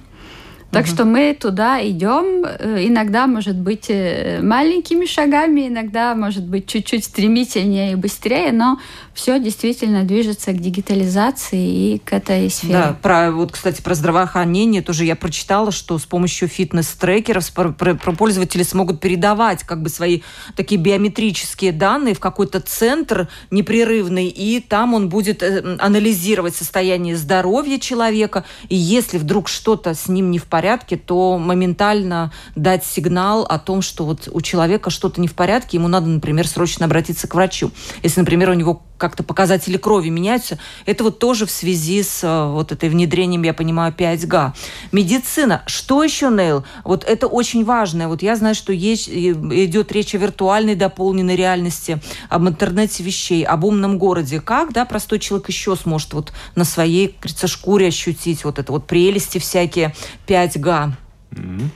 Так 0.71 0.85
угу. 0.85 0.91
что 0.91 1.05
мы 1.05 1.35
туда 1.39 1.85
идем, 1.87 2.45
э, 2.45 2.85
иногда, 2.85 3.25
может 3.25 3.55
быть, 3.55 3.85
э, 3.89 4.39
маленькими 4.43 5.05
шагами, 5.05 5.67
иногда, 5.67 6.13
может 6.13 6.45
быть, 6.45 6.67
чуть-чуть 6.67 7.05
стремительнее 7.05 7.93
и 7.93 7.95
быстрее, 7.95 8.51
но 8.51 8.79
все 9.15 9.39
действительно 9.39 10.03
движется 10.03 10.51
к 10.51 10.59
дигитализации 10.59 11.93
и 11.95 11.99
к 11.99 12.13
этой 12.13 12.49
сфере. 12.51 12.73
Да, 12.73 12.97
про, 13.01 13.31
вот, 13.31 13.51
кстати, 13.51 13.81
про 13.81 13.95
здравоохранение 13.95 14.83
тоже 14.83 15.05
я 15.05 15.15
прочитала, 15.15 15.71
что 15.71 15.97
с 15.97 16.05
помощью 16.05 16.47
фитнес-трекеров 16.47 17.51
про, 17.51 17.69
про, 17.71 17.95
про 17.95 18.11
пользователи 18.13 18.61
смогут 18.61 18.99
передавать 18.99 19.63
как 19.63 19.81
бы 19.81 19.89
свои 19.89 20.21
такие 20.55 20.79
биометрические 20.79 21.71
данные 21.71 22.13
в 22.13 22.19
какой-то 22.19 22.59
центр 22.59 23.27
непрерывный, 23.49 24.27
и 24.27 24.59
там 24.59 24.93
он 24.93 25.09
будет 25.09 25.41
э, 25.41 25.77
анализировать 25.79 26.55
состояние 26.55 27.17
здоровья 27.17 27.79
человека, 27.79 28.45
и 28.69 28.75
если 28.75 29.17
вдруг 29.17 29.49
что-то 29.49 29.95
с 29.95 30.07
ним 30.07 30.29
не 30.29 30.37
в 30.37 30.45
порядке, 30.45 30.58
порядке, 30.59 30.97
то 30.97 31.37
моментально 31.37 32.33
дать 32.53 32.83
сигнал 32.83 33.43
о 33.43 33.59
том, 33.59 33.81
что 33.81 34.03
вот 34.03 34.27
у 34.29 34.41
человека 34.41 34.89
что-то 34.89 35.21
не 35.21 35.29
в 35.29 35.33
порядке, 35.33 35.77
ему 35.77 35.87
надо, 35.87 36.07
например, 36.07 36.45
срочно 36.45 36.85
обратиться 36.85 37.29
к 37.29 37.35
врачу. 37.35 37.71
Если, 38.03 38.19
например, 38.19 38.49
у 38.49 38.53
него 38.55 38.83
как-то 38.99 39.23
показатели 39.23 39.77
крови 39.77 40.09
меняются. 40.09 40.59
Это 40.85 41.03
вот 41.03 41.17
тоже 41.17 41.47
в 41.47 41.51
связи 41.51 42.03
с 42.03 42.23
э, 42.23 42.51
вот 42.51 42.71
этой 42.71 42.89
внедрением, 42.89 43.41
я 43.43 43.53
понимаю, 43.53 43.93
5G. 43.97 44.51
Медицина. 44.91 45.63
Что 45.65 46.03
еще, 46.03 46.29
Нейл? 46.29 46.63
Вот 46.83 47.03
это 47.03 47.25
очень 47.25 47.65
важное. 47.65 48.07
Вот 48.07 48.21
я 48.21 48.35
знаю, 48.35 48.53
что 48.53 48.71
есть, 48.73 49.09
идет 49.09 49.91
речь 49.91 50.13
о 50.13 50.17
виртуальной 50.17 50.75
дополненной 50.75 51.35
реальности, 51.35 51.99
об 52.29 52.47
интернете 52.47 53.01
вещей, 53.03 53.43
об 53.43 53.63
умном 53.63 53.97
городе. 53.97 54.41
Как, 54.41 54.73
да, 54.73 54.85
простой 54.85 55.19
человек 55.19 55.47
еще 55.47 55.75
сможет 55.75 56.13
вот 56.13 56.33
на 56.55 56.65
своей, 56.65 57.15
говорится, 57.19 57.47
шкуре 57.47 57.87
ощутить 57.87 58.43
вот 58.43 58.59
это 58.59 58.71
вот 58.71 58.85
прелести 58.85 59.39
всякие 59.39 59.95
5G? 60.27 60.91
Mm-hmm. 61.31 61.69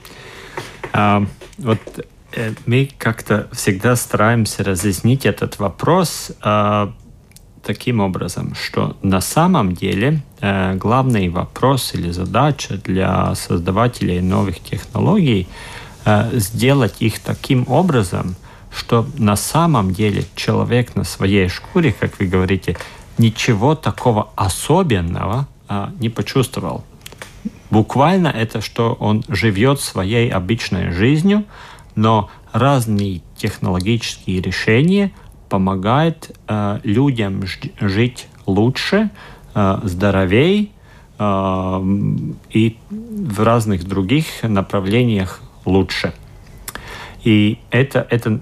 Uh, 0.92 1.26
вот 1.58 1.80
э, 2.32 2.52
мы 2.66 2.88
как-то 2.98 3.48
всегда 3.52 3.96
стараемся 3.96 4.62
разъяснить 4.62 5.26
этот 5.26 5.58
вопрос 5.58 6.30
uh, 6.40 6.92
таким 7.64 8.00
образом, 8.00 8.54
что 8.54 8.96
на 9.02 9.20
самом 9.20 9.74
деле 9.74 10.22
э, 10.40 10.74
главный 10.74 11.28
вопрос 11.28 11.94
или 11.94 12.10
задача 12.10 12.76
для 12.76 13.34
создавателей 13.34 14.20
новых 14.20 14.60
технологий 14.60 15.48
э, 16.04 16.30
сделать 16.38 16.96
их 17.00 17.18
таким 17.20 17.64
образом, 17.68 18.36
что 18.70 19.06
на 19.18 19.36
самом 19.36 19.92
деле 19.92 20.24
человек 20.36 20.94
на 20.94 21.04
своей 21.04 21.48
шкуре, 21.48 21.92
как 21.92 22.18
вы 22.18 22.26
говорите, 22.26 22.76
ничего 23.18 23.74
такого 23.74 24.28
особенного 24.36 25.48
э, 25.68 25.88
не 25.98 26.10
почувствовал. 26.10 26.84
Буквально 27.70 28.28
это, 28.28 28.60
что 28.60 28.92
он 29.00 29.24
живет 29.28 29.80
своей 29.80 30.28
обычной 30.30 30.92
жизнью, 30.92 31.44
но 31.96 32.30
разные 32.52 33.22
технологические 33.36 34.40
решения– 34.40 35.10
помогает 35.48 36.36
э, 36.48 36.80
людям 36.82 37.42
жить 37.80 38.28
лучше, 38.46 39.10
э, 39.54 39.80
здоровее 39.84 40.68
э, 41.18 41.82
и 42.50 42.76
в 42.90 43.42
разных 43.42 43.84
других 43.84 44.26
направлениях 44.42 45.40
лучше. 45.64 46.12
И 47.24 47.58
это, 47.70 48.06
это 48.10 48.40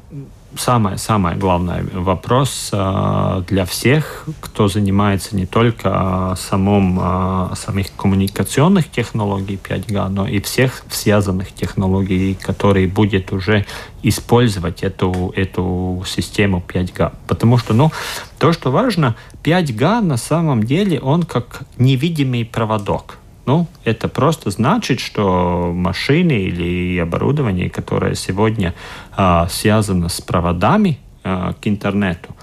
самое-самое 0.57 1.37
главное 1.37 1.85
вопрос 1.93 2.71
э, 2.73 3.43
для 3.49 3.65
всех, 3.65 4.25
кто 4.41 4.69
занимается 4.69 5.37
не 5.37 5.47
только 5.47 6.35
самом, 6.39 6.99
э, 7.01 7.55
самих 7.57 7.95
коммуникационных 7.97 8.91
технологий 8.91 9.59
5G, 9.63 10.09
но 10.09 10.27
и 10.27 10.41
всех 10.41 10.83
связанных 10.91 11.53
технологий, 11.53 12.35
которые 12.35 12.89
будет 12.89 13.33
уже 13.33 13.67
использовать 14.03 14.83
эту, 14.83 15.33
эту 15.37 16.03
систему 16.07 16.63
5G. 16.67 17.13
Потому 17.27 17.59
что, 17.59 17.75
ну, 17.75 17.91
то, 18.39 18.53
что 18.53 18.71
важно, 18.71 19.15
5G 19.45 20.01
на 20.01 20.17
самом 20.17 20.63
деле, 20.63 21.01
он 21.01 21.23
как 21.23 21.63
невидимый 21.79 22.45
проводок– 22.45 23.19
ну, 23.45 23.67
это 23.85 24.09
просто 24.09 24.51
значит, 24.51 25.01
что 25.01 25.73
машины 25.75 26.33
или 26.33 26.99
оборудование, 26.99 27.71
которое 27.71 28.15
сегодня 28.15 28.75
а, 29.17 29.49
связано 29.49 30.09
с 30.09 30.21
проводами 30.21 30.99
а, 31.25 31.55
к 31.55 31.67
интернету, 31.67 32.37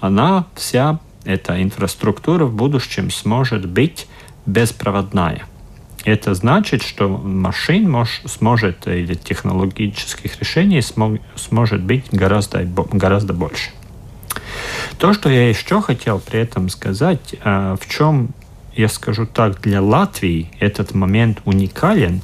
она 0.00 0.46
вся 0.54 1.00
эта 1.24 1.62
инфраструктура 1.62 2.44
в 2.44 2.54
будущем 2.54 3.10
сможет 3.10 3.66
быть 3.66 4.08
беспроводная. 4.44 5.46
Это 6.04 6.34
значит, 6.34 6.82
что 6.82 7.08
машин 7.08 7.88
мож, 7.88 8.22
сможет 8.26 8.88
или 8.88 9.14
технологических 9.14 10.38
решений 10.40 10.82
смог, 10.82 11.20
сможет 11.36 11.82
быть 11.82 12.06
гораздо, 12.10 12.64
гораздо 12.64 13.32
больше. 13.32 13.70
То, 14.98 15.14
что 15.14 15.30
я 15.30 15.48
еще 15.48 15.80
хотел 15.80 16.18
при 16.18 16.40
этом 16.40 16.68
сказать, 16.68 17.36
а, 17.44 17.76
в 17.76 17.88
чем 17.88 18.30
я 18.74 18.88
скажу 18.88 19.26
так, 19.26 19.60
для 19.60 19.82
Латвии 19.82 20.50
этот 20.58 20.94
момент 20.94 21.40
уникален, 21.44 22.22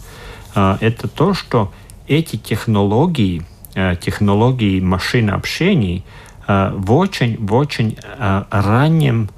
а, 0.54 0.78
это 0.80 1.08
то, 1.08 1.34
что 1.34 1.72
эти 2.06 2.36
технологии, 2.36 3.42
а, 3.74 3.96
технологии 3.96 4.80
машин 4.80 5.30
общения 5.30 6.02
а, 6.46 6.72
в 6.74 6.92
очень, 6.92 7.36
в 7.38 7.54
очень 7.54 7.98
раннем 8.18 9.30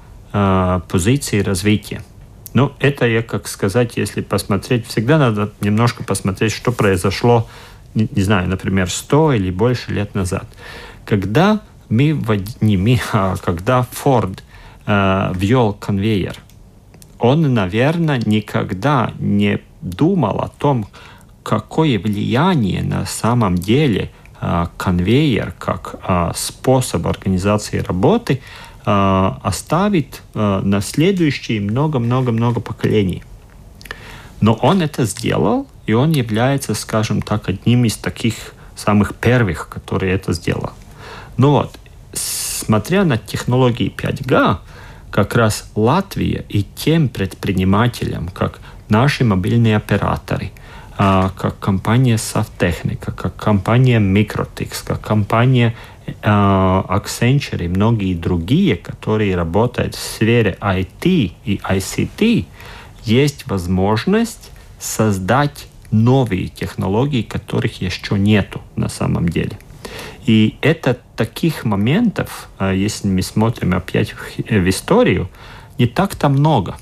позиции 0.87 1.41
развития. 1.41 2.01
Ну, 2.53 2.71
это 2.79 3.05
я, 3.05 3.21
как 3.21 3.49
сказать, 3.49 3.97
если 3.97 4.21
посмотреть, 4.21 4.87
всегда 4.87 5.17
надо 5.17 5.51
немножко 5.59 6.05
посмотреть, 6.05 6.53
что 6.53 6.71
произошло, 6.71 7.49
не, 7.95 8.07
не 8.09 8.21
знаю, 8.21 8.47
например, 8.47 8.89
100 8.89 9.33
или 9.33 9.51
больше 9.51 9.91
лет 9.91 10.15
назад. 10.15 10.45
Когда 11.05 11.59
мы, 11.89 12.17
не 12.61 12.77
мы, 12.77 13.01
а 13.11 13.35
когда 13.43 13.85
Ford 13.91 14.39
э, 14.85 15.33
ввел 15.35 15.73
конвейер– 15.73 16.37
он, 17.21 17.53
наверное, 17.53 18.19
никогда 18.25 19.13
не 19.19 19.59
думал 19.81 20.39
о 20.39 20.47
том, 20.47 20.87
какое 21.43 21.99
влияние 21.99 22.83
на 22.83 23.05
самом 23.05 23.55
деле 23.55 24.11
э, 24.41 24.65
конвейер 24.75 25.53
как 25.59 25.95
э, 26.03 26.31
способ 26.35 27.05
организации 27.05 27.77
работы 27.77 28.41
э, 28.85 29.31
оставит 29.43 30.21
на 30.33 30.81
следующие 30.81 31.61
много-много-много 31.61 32.59
поколений. 32.59 33.23
Но 34.41 34.53
он 34.53 34.81
это 34.81 35.05
сделал, 35.05 35.67
и 35.85 35.93
он 35.93 36.11
является, 36.11 36.73
скажем 36.73 37.21
так, 37.21 37.49
одним 37.49 37.85
из 37.85 37.97
таких 37.97 38.33
самых 38.75 39.13
первых, 39.15 39.69
которые 39.69 40.15
это 40.15 40.33
сделал. 40.33 40.71
Ну 41.37 41.51
вот, 41.51 41.77
смотря 42.13 43.03
на 43.03 43.19
технологии 43.19 43.93
5G, 43.95 44.57
как 45.11 45.35
раз 45.35 45.69
Латвия 45.75 46.45
и 46.49 46.63
тем 46.63 47.09
предпринимателям, 47.09 48.29
как 48.29 48.59
наши 48.89 49.23
мобильные 49.23 49.75
операторы, 49.77 50.51
а, 50.97 51.31
как 51.37 51.59
компания 51.59 52.17
Софтехника, 52.17 53.11
как 53.11 53.35
компания 53.35 53.99
Microtix, 53.99 54.83
как 54.85 55.01
компания 55.01 55.75
а, 56.23 56.85
Accenture 56.89 57.65
и 57.65 57.67
многие 57.67 58.13
другие, 58.13 58.77
которые 58.77 59.35
работают 59.35 59.95
в 59.95 59.99
сфере 59.99 60.57
IT 60.61 61.33
и 61.45 61.61
ICT, 61.63 62.45
есть 63.03 63.47
возможность 63.47 64.51
создать 64.79 65.67
новые 65.91 66.47
технологии, 66.47 67.21
которых 67.21 67.81
еще 67.81 68.17
нету 68.17 68.61
на 68.75 68.87
самом 68.87 69.27
деле. 69.27 69.57
И 70.25 70.57
это 70.61 70.97
таких 71.15 71.65
моментов, 71.65 72.49
а, 72.57 72.73
если 72.73 73.07
мы 73.07 73.21
смотрим 73.21 73.73
опять 73.73 74.13
в 74.37 74.69
историю, 74.69 75.29
не 75.77 75.87
так-то 75.87 76.29
много. 76.29 76.77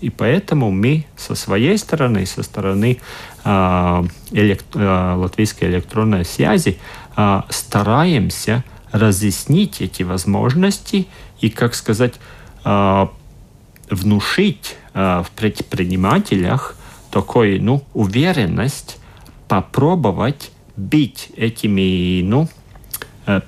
И 0.00 0.10
поэтому 0.10 0.70
мы 0.70 1.06
со 1.16 1.34
своей 1.34 1.78
стороны, 1.78 2.26
со 2.26 2.42
стороны 2.42 2.98
э, 3.44 4.04
э, 4.32 5.14
латвийской 5.16 5.64
электронной 5.64 6.26
связи, 6.26 6.78
э, 7.16 7.40
стараемся 7.48 8.64
разъяснить 8.92 9.80
эти 9.80 10.02
возможности 10.02 11.06
и, 11.40 11.48
как 11.48 11.74
сказать, 11.74 12.14
э, 12.64 13.06
внушить 13.88 14.76
э, 14.92 15.22
в 15.22 15.30
предпринимателях 15.30 16.76
такой, 17.10 17.58
ну, 17.58 17.82
уверенность 17.94 18.98
попробовать 19.48 20.50
быть 20.76 21.30
этими, 21.36 22.20
ну, 22.22 22.46
Э, 22.46 22.63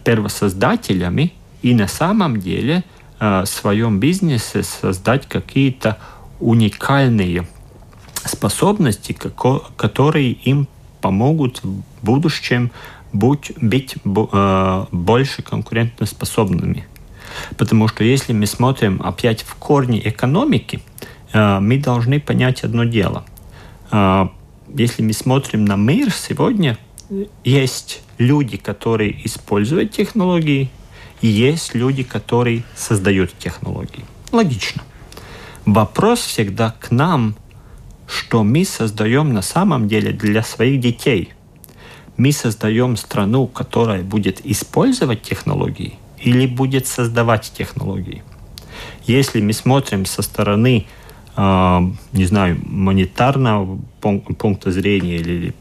первосоздателями 0.04 1.32
и 1.62 1.74
на 1.74 1.88
самом 1.88 2.40
деле 2.40 2.84
э, 3.18 3.42
в 3.42 3.46
своем 3.46 3.98
бизнесе 3.98 4.62
создать 4.62 5.26
какие-то 5.26 5.98
уникальные 6.40 7.46
способности, 8.24 9.16
которые 9.76 10.32
им 10.32 10.68
помогут 11.00 11.62
в 11.62 11.82
будущем 12.02 12.70
быть, 13.12 13.52
быть 13.60 13.96
э, 14.04 14.84
больше 14.92 15.42
конкурентоспособными. 15.42 16.86
Потому 17.56 17.88
что 17.88 18.04
если 18.04 18.32
мы 18.32 18.46
смотрим 18.46 19.00
опять 19.02 19.42
в 19.42 19.56
корни 19.56 20.00
экономики, 20.02 20.80
мы 21.34 21.78
должны 21.78 22.18
понять 22.18 22.62
одно 22.62 22.84
дело. 22.84 23.24
Если 24.68 25.02
мы 25.02 25.12
смотрим 25.12 25.66
на 25.66 25.76
мир 25.76 26.10
сегодня, 26.12 26.78
есть 27.44 28.02
люди, 28.18 28.56
которые 28.56 29.26
используют 29.26 29.92
технологии, 29.92 30.70
и 31.20 31.28
есть 31.28 31.74
люди, 31.74 32.02
которые 32.02 32.62
создают 32.74 33.36
технологии. 33.38 34.04
Логично. 34.32 34.82
Вопрос 35.64 36.20
всегда 36.20 36.74
к 36.78 36.90
нам, 36.90 37.36
что 38.06 38.44
мы 38.44 38.64
создаем 38.64 39.32
на 39.32 39.42
самом 39.42 39.88
деле 39.88 40.12
для 40.12 40.42
своих 40.42 40.80
детей. 40.80 41.32
Мы 42.16 42.32
создаем 42.32 42.96
страну, 42.96 43.46
которая 43.46 44.02
будет 44.02 44.44
использовать 44.44 45.22
технологии 45.22 45.98
или 46.18 46.46
будет 46.46 46.86
создавать 46.86 47.52
технологии. 47.56 48.22
Если 49.06 49.40
мы 49.40 49.52
смотрим 49.52 50.06
со 50.06 50.22
стороны 50.22 50.86
не 51.36 52.24
знаю, 52.24 52.58
монетарного 52.64 53.78
пункта 54.00 54.70
зрения 54.70 55.16
или 55.16 55.52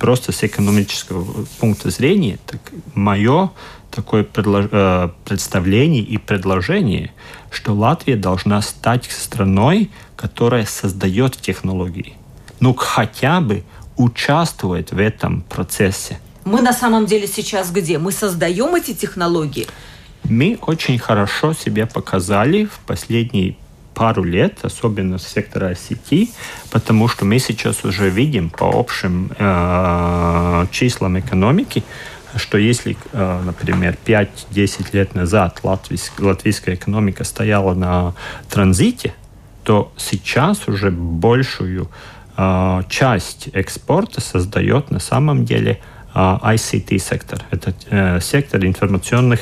просто 0.00 0.32
с 0.32 0.42
экономического 0.42 1.46
пункта 1.60 1.90
зрения, 1.90 2.38
так 2.46 2.60
мое 2.94 3.50
такое 3.90 4.24
представление 4.24 6.02
и 6.02 6.18
предложение, 6.18 7.12
что 7.50 7.74
Латвия 7.74 8.16
должна 8.16 8.60
стать 8.60 9.04
страной, 9.08 9.90
которая 10.16 10.66
создает 10.66 11.36
технологии. 11.36 12.14
Ну, 12.58 12.74
хотя 12.74 13.40
бы 13.40 13.62
участвует 13.96 14.90
в 14.90 14.98
этом 14.98 15.42
процессе. 15.42 16.18
Мы 16.44 16.60
на 16.60 16.72
самом 16.72 17.06
деле 17.06 17.28
сейчас 17.28 17.70
где? 17.70 17.98
Мы 17.98 18.10
создаем 18.10 18.74
эти 18.74 18.92
технологии? 18.94 19.68
Мы 20.24 20.58
очень 20.66 20.98
хорошо 20.98 21.52
себя 21.52 21.86
показали 21.86 22.64
в 22.64 22.80
последние 22.86 23.56
пару 23.94 24.24
лет, 24.24 24.58
особенно 24.62 25.18
с 25.18 25.26
сектора 25.26 25.72
ICT, 25.72 26.30
потому 26.70 27.08
что 27.08 27.24
мы 27.24 27.38
сейчас 27.38 27.84
уже 27.84 28.10
видим 28.10 28.50
по 28.50 28.64
общим 28.64 29.30
э, 29.38 30.66
числам 30.70 31.18
экономики, 31.18 31.82
что 32.36 32.58
если, 32.58 32.96
э, 33.12 33.42
например, 33.44 33.96
5-10 34.04 34.88
лет 34.92 35.14
назад 35.14 35.60
латвийская, 35.62 36.26
латвийская 36.26 36.74
экономика 36.74 37.24
стояла 37.24 37.74
на 37.74 38.14
транзите, 38.48 39.14
то 39.62 39.92
сейчас 39.96 40.68
уже 40.68 40.90
большую 40.90 41.88
э, 42.36 42.82
часть 42.88 43.48
экспорта 43.52 44.20
создает 44.20 44.90
на 44.90 45.00
самом 45.00 45.44
деле 45.44 45.80
э, 46.14 46.18
ICT-сектор. 46.18 47.40
Это 47.50 48.20
сектор 48.20 48.64
информационных 48.64 49.40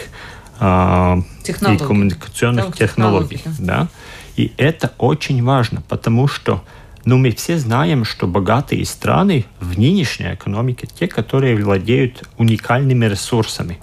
технологий. 1.42 1.82
и 1.82 1.86
коммуникационных 1.86 2.76
технологий. 2.76 3.38
технологий. 3.38 3.66
Да? 3.66 3.88
И 4.36 4.52
это 4.56 4.92
очень 4.98 5.42
важно, 5.42 5.82
потому 5.88 6.26
что 6.28 6.64
ну, 7.04 7.18
мы 7.18 7.32
все 7.32 7.58
знаем, 7.58 8.04
что 8.04 8.26
богатые 8.26 8.84
страны 8.86 9.44
в 9.60 9.78
нынешней 9.78 10.34
экономике 10.34 10.86
те, 10.86 11.08
которые 11.08 11.62
владеют 11.62 12.28
уникальными 12.38 13.06
ресурсами, 13.06 13.78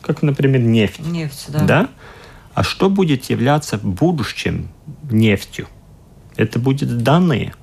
как, 0.00 0.22
например, 0.22 0.60
нефть. 0.60 1.00
Нефть, 1.00 1.46
да. 1.48 1.64
да? 1.64 1.88
А 2.52 2.62
что 2.62 2.90
будет 2.90 3.30
являться 3.30 3.78
в 3.78 3.84
будущем 3.84 4.68
нефтью? 5.10 5.68
Это 6.36 6.58
будут 6.58 7.02
данные. 7.02 7.54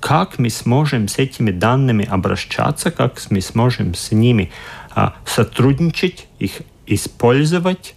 Как 0.00 0.38
мы 0.38 0.48
сможем 0.48 1.08
с 1.08 1.18
этими 1.18 1.50
данными 1.50 2.06
обращаться, 2.06 2.90
как 2.90 3.20
мы 3.28 3.42
сможем 3.42 3.94
с 3.94 4.12
ними 4.12 4.50
а, 4.94 5.14
сотрудничать, 5.26 6.26
их 6.38 6.62
использовать, 6.86 7.94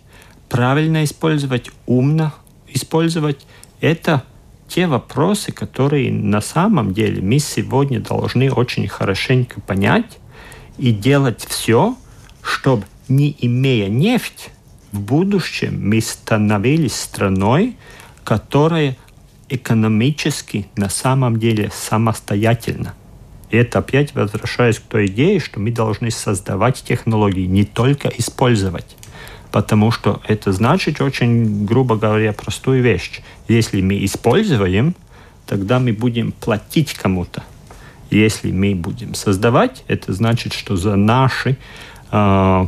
правильно 0.50 1.06
использовать, 1.06 1.72
умно 1.86 2.34
использовать, 2.68 3.46
это 3.82 4.24
те 4.68 4.88
вопросы, 4.88 5.52
которые 5.52 6.12
на 6.12 6.42
самом 6.42 6.94
деле 6.94 7.22
мы 7.22 7.40
сегодня 7.40 8.00
должны 8.00 8.52
очень 8.52 8.88
хорошенько 8.88 9.62
понять 9.62 10.18
и 10.78 10.92
делать 10.92 11.46
все, 11.48 11.96
чтобы 12.42 12.86
не 13.08 13.36
имея 13.40 13.90
нефть, 13.90 14.50
в 14.92 15.00
будущем 15.00 15.90
мы 15.90 16.02
становились 16.02 16.96
страной, 16.96 17.76
которая 18.24 18.96
экономически 19.50 20.68
на 20.76 20.90
самом 20.90 21.40
деле 21.40 21.72
самостоятельна. 21.74 22.94
И 23.50 23.58
это 23.58 23.80
опять 23.80 24.16
возвращаясь 24.16 24.80
к 24.80 24.84
той 24.84 25.08
идее, 25.08 25.40
что 25.40 25.60
мы 25.60 25.72
должны 25.72 26.10
создавать 26.10 26.84
технологии, 26.84 27.46
не 27.46 27.66
только 27.66 28.08
использовать 28.10 28.96
потому 29.54 29.92
что 29.92 30.20
это 30.28 30.52
значит 30.52 31.00
очень, 31.00 31.64
грубо 31.64 31.96
говоря, 31.96 32.34
простую 32.34 32.82
вещь. 32.82 33.22
Если 33.48 33.82
мы 33.82 34.04
используем, 34.04 34.96
тогда 35.46 35.80
мы 35.80 35.94
будем 35.94 36.32
платить 36.32 36.96
кому-то. 36.96 37.44
Если 38.10 38.52
мы 38.52 38.74
будем 38.74 39.14
создавать, 39.14 39.84
это 39.88 40.12
значит, 40.12 40.54
что 40.54 40.76
за 40.76 40.96
наши, 40.96 41.58
э, 42.12 42.68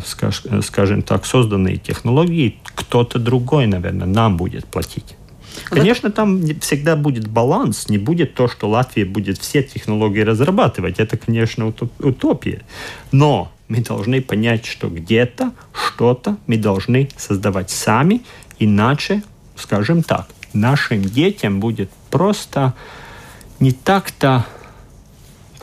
скажем 0.62 1.02
так, 1.02 1.26
созданные 1.26 1.78
технологии 1.78 2.60
кто-то 2.76 3.18
другой, 3.18 3.66
наверное, 3.66 4.08
нам 4.08 4.38
будет 4.38 4.66
платить. 4.66 5.16
Конечно, 5.64 6.12
там 6.12 6.46
всегда 6.60 6.96
будет 6.96 7.28
баланс, 7.28 7.90
не 7.90 7.98
будет 7.98 8.36
то, 8.36 8.48
что 8.48 8.70
Латвия 8.70 9.06
будет 9.06 9.40
все 9.40 9.64
технологии 9.64 10.22
разрабатывать. 10.22 11.00
Это, 11.00 11.18
конечно, 11.18 11.74
утопия. 12.00 12.62
Но 13.12 13.52
мы 13.68 13.82
должны 13.82 14.22
понять, 14.22 14.66
что 14.66 14.90
где-то 14.90 15.54
что-то 15.74 16.38
мы 16.48 16.58
должны 16.58 17.10
создавать 17.18 17.70
сами, 17.70 18.22
иначе, 18.60 19.24
скажем 19.56 20.04
так, 20.04 20.28
нашим 20.54 21.02
детям 21.02 21.60
будет 21.60 21.90
просто 22.10 22.74
не 23.60 23.72
так-то 23.72 24.46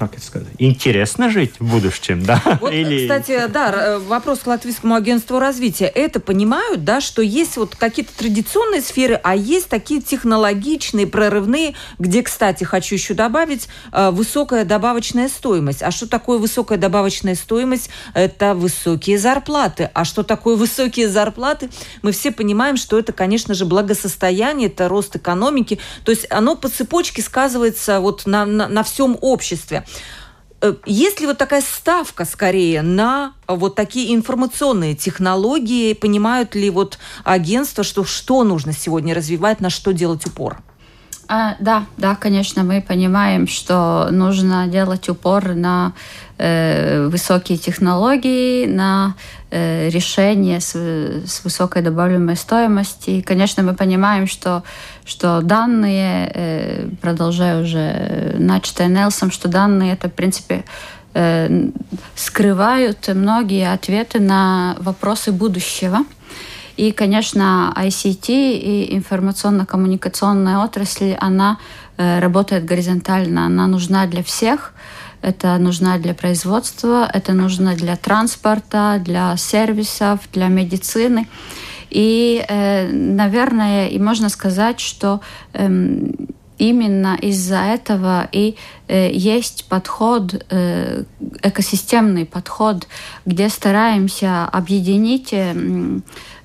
как 0.08 0.16
это 0.18 0.26
сказать, 0.26 0.48
интересно 0.58 1.30
жить 1.30 1.54
в 1.58 1.64
будущем, 1.64 2.24
да? 2.24 2.40
Вот, 2.60 2.72
Или... 2.72 3.08
кстати, 3.08 3.46
да, 3.48 3.98
вопрос 3.98 4.40
к 4.40 4.46
Латвийскому 4.46 4.94
агентству 4.94 5.38
развития. 5.38 5.86
Это 5.86 6.20
понимают, 6.20 6.84
да, 6.84 7.00
что 7.00 7.22
есть 7.22 7.56
вот 7.56 7.74
какие-то 7.74 8.12
традиционные 8.16 8.82
сферы, 8.82 9.20
а 9.22 9.34
есть 9.34 9.68
такие 9.68 10.00
технологичные, 10.00 11.06
прорывные, 11.06 11.74
где, 11.98 12.22
кстати, 12.22 12.64
хочу 12.64 12.94
еще 12.94 13.14
добавить, 13.14 13.68
э, 13.92 14.10
высокая 14.10 14.64
добавочная 14.64 15.28
стоимость. 15.28 15.82
А 15.82 15.90
что 15.90 16.08
такое 16.08 16.38
высокая 16.38 16.78
добавочная 16.78 17.34
стоимость? 17.34 17.90
Это 18.14 18.54
высокие 18.54 19.18
зарплаты. 19.18 19.90
А 19.94 20.04
что 20.04 20.22
такое 20.22 20.56
высокие 20.56 21.08
зарплаты? 21.08 21.70
Мы 22.02 22.12
все 22.12 22.30
понимаем, 22.30 22.76
что 22.76 22.98
это, 22.98 23.12
конечно 23.12 23.54
же, 23.54 23.64
благосостояние, 23.64 24.68
это 24.68 24.88
рост 24.88 25.16
экономики. 25.16 25.78
То 26.04 26.12
есть 26.12 26.26
оно 26.30 26.56
по 26.56 26.68
цепочке 26.68 27.22
сказывается 27.22 28.00
вот 28.00 28.26
на, 28.26 28.44
на, 28.44 28.68
на 28.68 28.82
всем 28.82 29.16
обществе. 29.20 29.84
Э, 30.62 30.74
есть 30.86 31.20
ли 31.20 31.26
вот 31.26 31.38
такая 31.38 31.60
ставка 31.60 32.24
скорее 32.24 32.82
на 32.82 33.32
вот 33.48 33.74
такие 33.74 34.14
информационные 34.14 34.94
технологии? 34.94 35.92
Понимают 35.92 36.54
ли 36.54 36.70
вот 36.70 36.98
агентства, 37.24 37.82
что 37.82 38.04
что 38.04 38.44
нужно 38.44 38.72
сегодня 38.72 39.14
развивать, 39.14 39.60
на 39.60 39.70
что 39.70 39.92
делать 39.92 40.24
упор? 40.26 40.58
А, 41.28 41.56
да, 41.60 41.86
да, 41.96 42.14
конечно, 42.14 42.62
мы 42.62 42.82
понимаем, 42.82 43.46
что 43.46 44.08
нужно 44.10 44.66
делать 44.66 45.08
упор 45.08 45.54
на 45.54 45.94
высокие 47.08 47.56
технологии, 47.56 48.66
на 48.66 49.14
э, 49.50 49.88
решения 49.90 50.60
с, 50.60 50.74
с 50.74 51.44
высокой 51.44 51.82
добавляемой 51.82 52.36
стоимостью. 52.36 53.22
Конечно, 53.24 53.62
мы 53.62 53.74
понимаем, 53.74 54.26
что, 54.26 54.64
что 55.04 55.40
данные, 55.40 56.32
э, 56.34 56.88
продолжая 57.00 57.62
уже 57.62 58.34
начатое 58.38 58.88
Нелсом, 58.88 59.30
что 59.30 59.48
данные 59.48 59.92
это, 59.92 60.08
в 60.08 60.12
принципе, 60.12 60.64
э, 61.14 61.68
скрывают 62.16 63.08
многие 63.14 63.72
ответы 63.72 64.18
на 64.20 64.76
вопросы 64.80 65.32
будущего. 65.32 65.98
И, 66.76 66.90
конечно, 66.90 67.72
ICT 67.76 68.28
и 68.28 68.96
информационно-коммуникационная 68.96 70.58
отрасль, 70.58 71.14
она 71.20 71.58
э, 71.96 72.18
работает 72.18 72.64
горизонтально, 72.64 73.46
она 73.46 73.66
нужна 73.66 74.06
для 74.06 74.22
всех. 74.22 74.72
Это 75.22 75.56
нужна 75.58 75.98
для 75.98 76.14
производства, 76.14 77.08
это 77.12 77.32
нужно 77.32 77.74
для 77.74 77.96
транспорта, 77.96 79.00
для 79.04 79.36
сервисов, 79.36 80.20
для 80.32 80.48
медицины. 80.48 81.28
И, 81.90 82.44
э, 82.48 82.88
наверное, 82.90 83.88
и 83.88 83.98
можно 83.98 84.28
сказать, 84.28 84.80
что 84.80 85.20
эм, 85.52 86.12
именно 86.58 87.16
из-за 87.22 87.58
этого 87.58 88.28
и 88.32 88.56
э, 88.88 89.10
есть 89.12 89.64
подход, 89.68 90.44
экосистемный 91.42 92.24
подход, 92.24 92.86
где 93.26 93.48
стараемся 93.48 94.44
объединить 94.44 95.34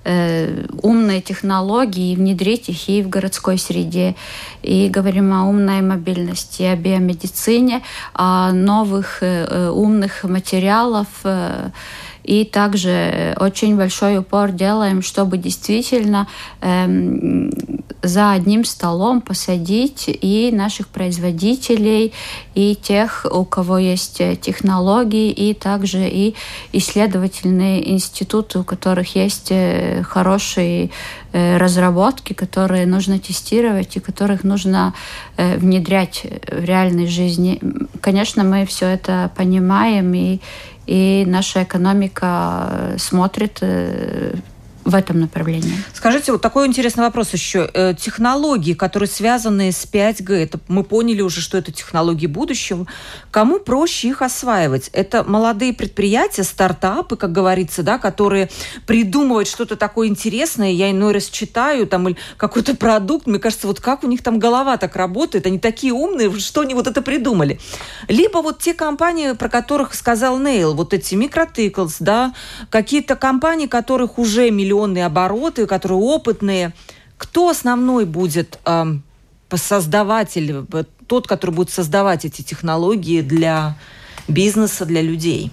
Э, 0.10 0.64
умные 0.84 1.20
технологии, 1.20 2.16
внедрить 2.16 2.70
их 2.70 2.88
и 2.88 3.02
в 3.02 3.10
городской 3.10 3.58
среде. 3.58 4.16
И 4.62 4.88
говорим 4.88 5.34
о 5.34 5.44
умной 5.50 5.82
мобильности, 5.82 6.64
о 6.64 6.78
биомедицине, 6.78 7.82
о 8.14 8.54
новых 8.54 9.22
э, 9.22 9.46
э, 9.50 9.70
умных 9.70 10.24
материалах, 10.24 11.08
и 12.28 12.44
также 12.44 13.36
очень 13.40 13.78
большой 13.78 14.18
упор 14.20 14.52
делаем, 14.52 15.02
чтобы 15.02 15.38
действительно 15.38 16.28
эм, 16.60 17.50
за 18.04 18.32
одним 18.32 18.66
столом 18.66 19.22
посадить 19.22 20.06
и 20.08 20.52
наших 20.52 20.90
производителей, 20.90 22.14
и 22.54 22.76
тех, 22.76 23.26
у 23.32 23.46
кого 23.46 23.78
есть 23.78 24.22
технологии, 24.42 25.32
и 25.32 25.54
также 25.54 26.08
и 26.08 26.36
исследовательные 26.74 27.92
институты, 27.92 28.60
у 28.60 28.64
которых 28.64 29.16
есть 29.16 29.48
э, 29.52 30.04
хорошие 30.04 30.90
э, 31.32 31.58
разработки, 31.58 32.34
которые 32.34 32.86
нужно 32.86 33.20
тестировать 33.20 33.96
и 33.96 34.02
которых 34.02 34.44
нужно 34.44 34.94
э, 35.38 35.58
внедрять 35.58 36.26
в 36.52 36.64
реальной 36.64 37.08
жизни. 37.08 37.62
Конечно, 38.02 38.44
мы 38.44 38.66
все 38.66 38.88
это 38.88 39.32
понимаем 39.36 40.14
и 40.14 40.40
и 40.88 41.26
наша 41.28 41.64
экономика 41.64 42.96
смотрит 42.98 43.62
в 44.88 44.96
этом 44.96 45.20
направлении. 45.20 45.74
Скажите, 45.94 46.32
вот 46.32 46.42
такой 46.42 46.66
интересный 46.66 47.04
вопрос 47.04 47.34
еще. 47.34 47.70
Э, 47.74 47.94
технологии, 47.94 48.74
которые 48.74 49.10
связаны 49.10 49.74
с 49.74 49.86
5G, 49.86 50.34
это 50.34 50.62
мы 50.70 50.86
поняли 50.86 51.22
уже, 51.22 51.42
что 51.42 51.58
это 51.58 51.74
технологии 51.74 52.26
будущего. 52.26 52.88
Кому 53.30 53.60
проще 53.60 54.08
их 54.08 54.22
осваивать? 54.22 54.90
Это 54.94 55.26
молодые 55.26 55.74
предприятия, 55.74 56.44
стартапы, 56.44 57.18
как 57.18 57.34
говорится, 57.34 57.84
да, 57.84 57.98
которые 57.98 58.50
придумывают 58.86 59.50
что-то 59.50 59.76
такое 59.76 60.08
интересное, 60.08 60.72
я 60.72 60.90
иной 60.90 61.12
раз 61.12 61.26
читаю, 61.26 61.86
там, 61.86 62.08
или 62.08 62.18
какой-то 62.38 62.74
продукт, 62.74 63.28
мне 63.28 63.40
кажется, 63.40 63.68
вот 63.68 63.82
как 63.82 64.06
у 64.06 64.08
них 64.08 64.24
там 64.24 64.40
голова 64.40 64.78
так 64.78 64.96
работает, 64.96 65.46
они 65.48 65.60
такие 65.60 65.92
умные, 65.92 66.32
что 66.40 66.62
они 66.62 66.74
вот 66.74 66.88
это 66.88 67.02
придумали. 67.02 67.60
Либо 68.08 68.38
вот 68.38 68.60
те 68.60 68.74
компании, 68.74 69.34
про 69.34 69.50
которых 69.50 69.94
сказал 69.94 70.40
Нейл, 70.40 70.74
вот 70.76 70.94
эти 70.94 71.14
микротыклс, 71.16 71.98
да, 72.00 72.34
какие-то 72.70 73.18
компании, 73.18 73.68
которых 73.68 74.18
уже 74.18 74.50
миллион 74.50 74.77
миллионные 74.78 75.06
обороты, 75.06 75.66
которые 75.66 76.00
опытные. 76.00 76.74
Кто 77.18 77.50
основной 77.50 78.06
будет 78.06 78.60
э, 78.66 78.86
создаватель, 79.56 80.66
тот, 81.08 81.28
который 81.28 81.52
будет 81.52 81.72
создавать 81.72 82.26
эти 82.26 82.44
технологии 82.44 83.22
для 83.22 83.76
бизнеса, 84.28 84.86
для 84.86 85.02
людей? 85.02 85.52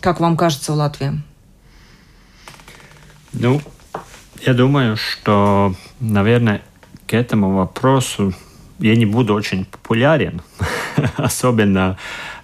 Как 0.00 0.20
вам 0.20 0.36
кажется 0.36 0.72
в 0.72 0.76
Латвии? 0.76 1.22
Ну, 3.32 3.60
я 4.44 4.52
думаю, 4.52 4.96
что, 4.96 5.74
наверное, 6.00 6.62
к 7.06 7.14
этому 7.14 7.54
вопросу 7.54 8.34
я 8.78 8.94
не 8.94 9.06
буду 9.06 9.32
очень 9.32 9.64
популярен, 9.64 10.42
особенно 11.16 11.96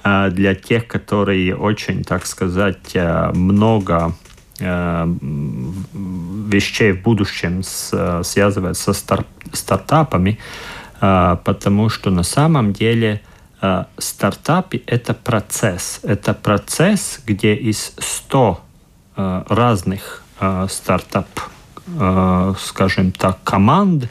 э, 0.02 0.30
для 0.30 0.54
тех, 0.54 0.86
которые 0.86 1.54
очень, 1.54 2.04
так 2.04 2.24
сказать, 2.24 2.94
э, 2.94 3.32
много 3.34 4.14
вещей 6.50 6.92
в 6.92 7.02
будущем 7.02 7.62
с, 7.62 8.22
со 8.22 8.92
стар, 8.92 9.24
стартапами, 9.52 10.38
э, 11.00 11.36
потому 11.44 11.88
что 11.88 12.10
на 12.10 12.22
самом 12.22 12.72
деле 12.72 13.22
э, 13.60 13.84
стартап– 13.98 14.74
это 14.86 15.14
процесс. 15.14 16.00
Это 16.02 16.34
процесс, 16.34 17.20
где 17.26 17.54
из 17.54 17.94
100 17.98 18.60
разных 19.14 20.24
стартап, 20.68 21.28
скажем 22.58 23.12
так, 23.12 23.42
команд, 23.44 24.08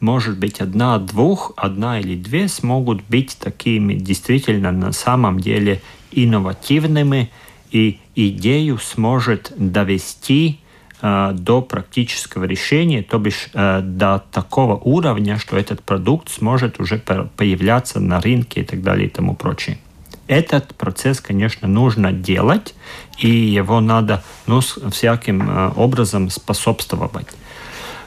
может 0.00 0.38
быть, 0.38 0.60
одна, 0.60 0.98
двух, 0.98 1.52
одна 1.56 1.98
или 1.98 2.14
две 2.14 2.46
смогут 2.46 3.02
быть 3.08 3.36
такими 3.38 3.94
действительно 3.94 4.70
на 4.70 4.92
самом 4.92 5.40
деле 5.40 5.82
инновативными, 6.12 7.30
и 7.70 8.00
идею 8.18 8.78
сможет 8.78 9.52
довести 9.56 10.60
э, 11.00 11.30
до 11.32 11.62
практического 11.62 12.44
решения, 12.44 13.02
то 13.02 13.18
бишь 13.18 13.48
э, 13.54 13.80
до 13.82 14.24
такого 14.32 14.76
уровня, 14.76 15.38
что 15.38 15.56
этот 15.56 15.82
продукт 15.82 16.28
сможет 16.30 16.80
уже 16.80 16.98
появляться 16.98 18.00
на 18.00 18.20
рынке 18.20 18.62
и 18.62 18.64
так 18.64 18.82
далее 18.82 19.06
и 19.06 19.10
тому 19.10 19.36
прочее. 19.36 19.78
Этот 20.26 20.74
процесс, 20.74 21.20
конечно, 21.20 21.68
нужно 21.68 22.12
делать, 22.12 22.74
и 23.18 23.30
его 23.30 23.80
надо 23.80 24.22
ну, 24.46 24.60
всяким 24.60 25.48
э, 25.48 25.72
образом 25.76 26.28
способствовать. 26.28 27.28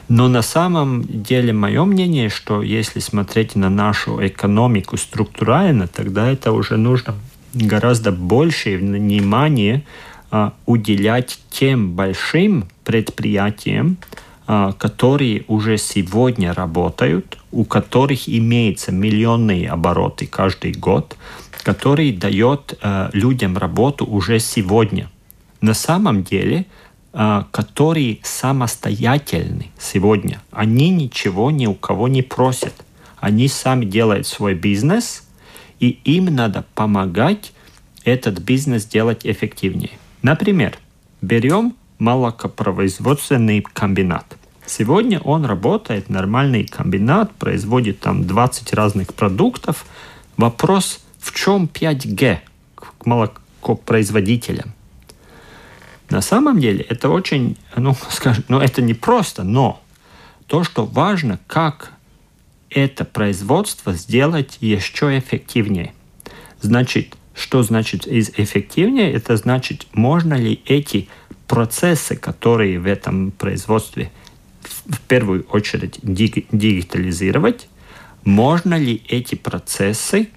Но 0.08 0.28
на 0.28 0.42
самом 0.42 1.04
деле 1.04 1.52
мое 1.52 1.84
мнение, 1.84 2.28
что 2.28 2.62
если 2.62 3.00
смотреть 3.00 3.56
на 3.56 3.70
нашу 3.70 4.24
экономику 4.24 4.96
структурально, 4.96 5.88
тогда 5.88 6.30
это 6.30 6.52
уже 6.52 6.76
нужно 6.76 7.14
гораздо 7.54 8.12
большее 8.12 8.78
внимание 8.78 9.84
а, 10.30 10.54
уделять 10.66 11.38
тем 11.50 11.92
большим 11.92 12.64
предприятиям, 12.84 13.98
а, 14.46 14.72
которые 14.72 15.44
уже 15.48 15.76
сегодня 15.76 16.54
работают, 16.54 17.38
у 17.50 17.64
которых 17.64 18.28
имеются 18.28 18.92
миллионные 18.92 19.68
обороты 19.68 20.26
каждый 20.26 20.72
год, 20.72 21.16
который 21.62 22.12
дает 22.12 22.78
а, 22.82 23.10
людям 23.12 23.58
работу 23.58 24.06
уже 24.06 24.38
сегодня. 24.38 25.10
На 25.60 25.74
самом 25.74 26.24
деле, 26.24 26.66
которые 27.12 28.18
самостоятельны 28.22 29.66
сегодня, 29.78 30.40
они 30.50 30.88
ничего 30.88 31.50
ни 31.50 31.66
у 31.66 31.74
кого 31.74 32.08
не 32.08 32.22
просят. 32.22 32.72
Они 33.20 33.48
сами 33.48 33.84
делают 33.84 34.26
свой 34.26 34.54
бизнес– 34.54 35.24
и 35.82 35.98
им 36.04 36.26
надо 36.26 36.64
помогать 36.76 37.52
этот 38.04 38.38
бизнес 38.38 38.86
делать 38.86 39.26
эффективнее. 39.26 39.90
Например, 40.22 40.78
берем 41.20 41.74
молокопроизводственный 41.98 43.62
комбинат. 43.62 44.36
Сегодня 44.64 45.18
он 45.18 45.44
работает, 45.44 46.08
нормальный 46.08 46.64
комбинат, 46.64 47.32
производит 47.32 47.98
там 47.98 48.24
20 48.24 48.72
разных 48.74 49.12
продуктов. 49.12 49.84
Вопрос, 50.36 51.00
в 51.18 51.34
чем 51.34 51.68
5G 51.72 52.38
к 52.76 53.04
молокопроизводителям? 53.04 54.74
На 56.10 56.20
самом 56.20 56.60
деле 56.60 56.84
это 56.84 57.08
очень, 57.08 57.56
ну, 57.76 57.96
скажем, 58.08 58.44
ну, 58.46 58.60
это 58.60 58.82
не 58.82 58.94
просто, 58.94 59.42
но 59.42 59.82
то, 60.46 60.62
что 60.62 60.86
важно, 60.86 61.40
как 61.48 61.90
это 62.74 63.04
производство 63.04 63.92
сделать 63.92 64.58
еще 64.60 65.18
эффективнее. 65.18 65.92
Значит, 66.60 67.16
что 67.34 67.62
значит 67.62 68.06
эффективнее? 68.06 69.12
Это 69.12 69.36
значит, 69.36 69.86
можно 69.92 70.34
ли 70.34 70.60
эти 70.66 71.08
процессы, 71.46 72.16
которые 72.16 72.78
в 72.78 72.86
этом 72.86 73.30
производстве 73.30 74.10
в 74.86 75.00
первую 75.00 75.44
очередь 75.50 75.98
дигитализировать, 76.02 77.68
можно 78.24 78.78
ли 78.78 79.02
эти 79.08 79.34
процессы 79.34 80.28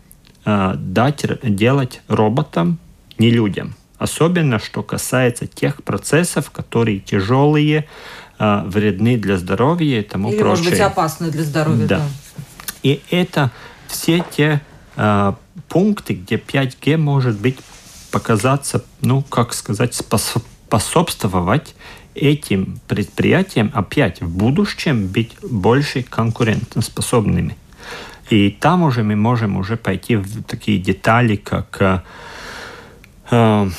э, 0.46 0.74
дать 0.76 1.26
делать 1.44 2.02
роботам, 2.08 2.80
не 3.18 3.30
людям. 3.30 3.76
Особенно, 3.98 4.60
что 4.60 4.84
касается 4.84 5.48
тех 5.48 5.84
процессов, 5.84 6.52
которые 6.52 7.00
тяжелые, 7.00 7.88
вредны 8.40 9.18
для 9.18 9.38
здоровья 9.38 10.00
и 10.00 10.04
тому 10.04 10.30
Или, 10.30 10.40
прочее. 10.40 10.50
может 10.50 10.70
быть, 10.70 10.80
опасны 10.80 11.32
для 11.32 11.44
здоровья. 11.44 11.88
Да. 11.88 11.98
да. 12.00 12.08
И 12.84 13.02
это 13.10 13.52
все 13.88 14.24
те 14.36 14.62
э, 14.96 15.34
пункты, 15.70 16.14
где 16.14 16.36
5G 16.36 16.98
может 16.98 17.40
быть 17.40 17.58
показаться, 18.12 18.84
ну, 19.02 19.22
как 19.24 19.54
сказать, 19.54 19.94
способствовать 19.94 21.76
этим 22.14 22.80
предприятиям 22.88 23.72
опять 23.74 24.22
в 24.22 24.30
будущем 24.30 25.08
быть 25.08 25.36
больше 25.42 26.04
конкурентоспособными. 26.04 27.58
И 28.30 28.50
там 28.52 28.84
уже 28.84 29.04
мы 29.04 29.16
можем 29.16 29.58
уже 29.58 29.78
пойти 29.78 30.16
в 30.16 30.44
такие 30.44 30.80
детали, 30.80 31.36
как 31.36 31.78
э, 31.82 32.00
э 33.32 33.70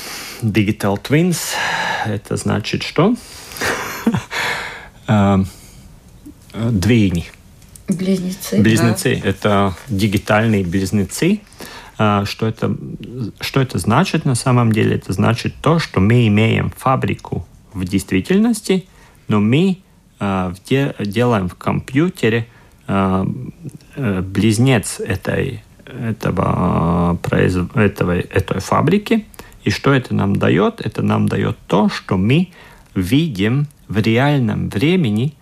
Digital 0.41 1.01
Twins. 1.01 1.39
Это 2.05 2.37
значит 2.37 2.83
что? 2.83 3.15
Э, 5.09 5.37
двойни. 6.53 7.25
Близнецы. 7.87 8.61
Близнецы. 8.61 9.21
Да. 9.23 9.29
Это 9.29 9.75
дигитальные 9.87 10.65
близнецы. 10.65 11.41
А, 11.97 12.25
что 12.25 12.47
это, 12.47 12.75
что 13.39 13.61
это 13.61 13.79
значит 13.79 14.25
на 14.25 14.35
самом 14.35 14.71
деле? 14.71 14.95
Это 14.95 15.13
значит 15.13 15.55
то, 15.61 15.79
что 15.79 15.99
мы 15.99 16.27
имеем 16.27 16.71
фабрику 16.75 17.47
в 17.73 17.85
действительности, 17.85 18.85
но 19.27 19.39
мы 19.39 19.79
а, 20.19 20.53
делаем 20.99 21.47
в 21.47 21.55
компьютере 21.55 22.47
э, 22.87 23.25
близнец 24.21 24.99
этой, 24.99 25.63
этого, 25.85 27.17
этого, 27.73 28.11
этой 28.17 28.59
фабрики. 28.59 29.25
И 29.63 29.69
что 29.69 29.93
это 29.93 30.13
нам 30.15 30.35
дает? 30.35 30.81
Это 30.81 31.01
нам 31.01 31.27
дает 31.27 31.57
то, 31.67 31.89
что 31.89 32.17
мы 32.17 32.49
видим 32.99 33.67
в 33.87 33.99
реальном 33.99 34.69
времени 34.69 35.33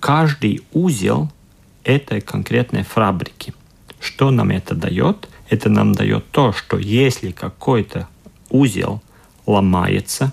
каждый 0.00 0.62
узел 0.72 1.30
этой 1.84 2.20
конкретной 2.20 2.82
фабрики. 2.82 3.54
Что 4.00 4.30
нам 4.30 4.50
это 4.50 4.74
дает? 4.74 5.28
Это 5.48 5.68
нам 5.68 5.92
дает 5.92 6.28
то, 6.30 6.52
что 6.52 6.78
если 6.78 7.30
какой-то 7.30 8.08
узел 8.50 9.02
ломается, 9.46 10.32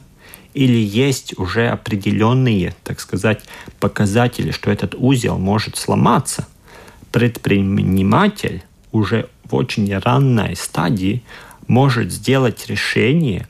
или 0.54 0.78
есть 0.78 1.38
уже 1.38 1.68
определенные, 1.68 2.76
так 2.84 3.00
сказать, 3.00 3.44
показатели, 3.80 4.52
что 4.52 4.72
этот 4.72 4.96
узел 4.96 5.38
может 5.38 5.78
сломаться, 5.78 6.48
предприниматель 7.12 8.64
уже 8.92 9.30
в 9.46 9.56
очень 9.56 9.96
ранной 9.98 10.56
стадии 10.56 11.24
может 11.68 12.12
сделать 12.12 12.68
решение, 12.68 13.48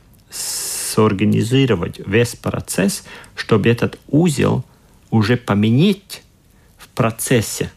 сорганизировать 0.94 2.00
весь 2.06 2.36
процесс, 2.36 3.04
чтобы 3.34 3.68
этот 3.68 3.98
узел 4.08 4.64
уже 5.10 5.36
поменять 5.36 6.22
в 6.76 6.88
процессе 6.88 7.70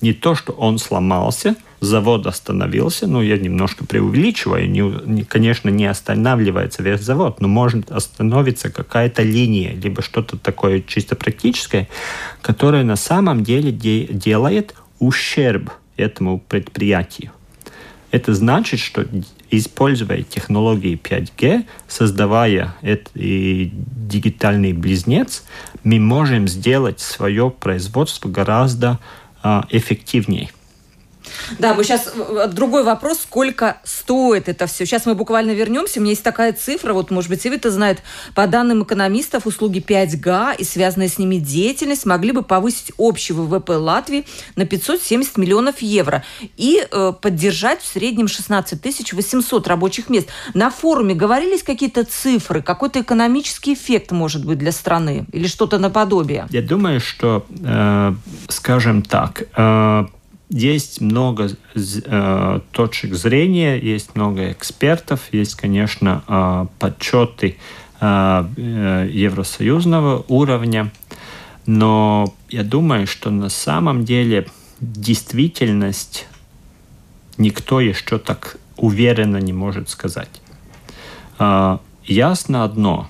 не 0.00 0.12
то, 0.12 0.34
что 0.34 0.52
он 0.52 0.78
сломался, 0.78 1.56
завод 1.80 2.26
остановился, 2.26 3.06
ну, 3.06 3.20
я 3.22 3.36
немножко 3.36 3.84
преувеличиваю, 3.84 4.68
не, 4.70 4.80
не, 4.80 5.24
конечно, 5.24 5.68
не 5.68 5.86
останавливается 5.86 6.82
весь 6.82 7.00
завод, 7.00 7.40
но 7.40 7.48
может 7.48 7.90
остановиться 7.90 8.70
какая-то 8.70 9.22
линия, 9.22 9.74
либо 9.74 10.02
что-то 10.02 10.38
такое 10.38 10.80
чисто 10.80 11.16
практическое, 11.16 11.88
которое 12.40 12.84
на 12.84 12.96
самом 12.96 13.44
деле 13.44 13.72
де 13.72 14.06
делает 14.06 14.74
ущерб 14.98 15.70
этому 15.96 16.38
предприятию. 16.38 17.30
Это 18.10 18.34
значит, 18.34 18.80
что 18.80 19.06
используя 19.50 20.22
технологии 20.22 21.00
5G, 21.02 21.64
создавая 21.88 22.74
этот 22.82 23.10
дигитальный 23.14 24.72
близнец, 24.72 25.44
мы 25.84 25.98
можем 25.98 26.48
сделать 26.48 27.00
свое 27.00 27.50
производство 27.50 28.28
гораздо 28.28 28.98
а, 29.42 29.66
эффективнее. 29.70 30.50
Да, 31.58 31.74
мы 31.74 31.84
сейчас 31.84 32.10
э, 32.14 32.48
другой 32.52 32.82
вопрос, 32.84 33.20
сколько 33.22 33.78
стоит 33.84 34.48
это 34.48 34.66
все. 34.66 34.86
Сейчас 34.86 35.06
мы 35.06 35.14
буквально 35.14 35.52
вернемся. 35.52 35.98
У 35.98 36.02
меня 36.02 36.10
есть 36.10 36.22
такая 36.22 36.52
цифра, 36.52 36.92
вот, 36.92 37.10
может 37.10 37.30
быть, 37.30 37.46
Ивита 37.46 37.70
знает, 37.70 38.00
по 38.34 38.46
данным 38.46 38.82
экономистов, 38.82 39.46
услуги 39.46 39.84
5G 39.86 40.56
и 40.58 40.64
связанная 40.64 41.08
с 41.08 41.18
ними 41.18 41.36
деятельность 41.36 42.06
могли 42.06 42.32
бы 42.32 42.42
повысить 42.42 42.92
общий 42.96 43.32
ВВП 43.32 43.76
Латвии 43.76 44.26
на 44.56 44.66
570 44.66 45.36
миллионов 45.36 45.80
евро 45.82 46.24
и 46.56 46.86
э, 46.90 47.12
поддержать 47.20 47.82
в 47.82 47.86
среднем 47.86 48.28
16 48.28 49.12
800 49.12 49.68
рабочих 49.68 50.08
мест. 50.08 50.28
На 50.54 50.70
форуме 50.70 51.14
говорились 51.14 51.62
какие-то 51.62 52.04
цифры, 52.04 52.62
какой-то 52.62 53.00
экономический 53.00 53.74
эффект 53.74 54.10
может 54.10 54.44
быть 54.44 54.58
для 54.58 54.72
страны 54.72 55.26
или 55.32 55.46
что-то 55.46 55.78
наподобие? 55.78 56.46
Я 56.50 56.62
думаю, 56.62 57.00
что, 57.00 57.46
э, 57.62 58.14
скажем 58.48 59.02
так, 59.02 59.42
э, 59.56 60.06
есть 60.50 61.00
много 61.00 61.50
э, 61.74 62.60
точек 62.72 63.14
зрения, 63.14 63.78
есть 63.78 64.16
много 64.16 64.50
экспертов, 64.52 65.20
есть, 65.32 65.54
конечно, 65.54 66.24
э, 66.26 66.66
подсчеты 66.78 67.56
э, 68.00 68.44
э, 68.56 69.08
евросоюзного 69.12 70.24
уровня, 70.28 70.90
но 71.66 72.34
я 72.48 72.64
думаю, 72.64 73.06
что 73.06 73.30
на 73.30 73.48
самом 73.48 74.04
деле 74.04 74.48
действительность 74.80 76.26
никто 77.38 77.80
еще 77.80 78.18
так 78.18 78.56
уверенно 78.76 79.36
не 79.36 79.52
может 79.52 79.88
сказать. 79.88 80.42
Э, 81.38 81.78
ясно 82.04 82.64
одно, 82.64 83.08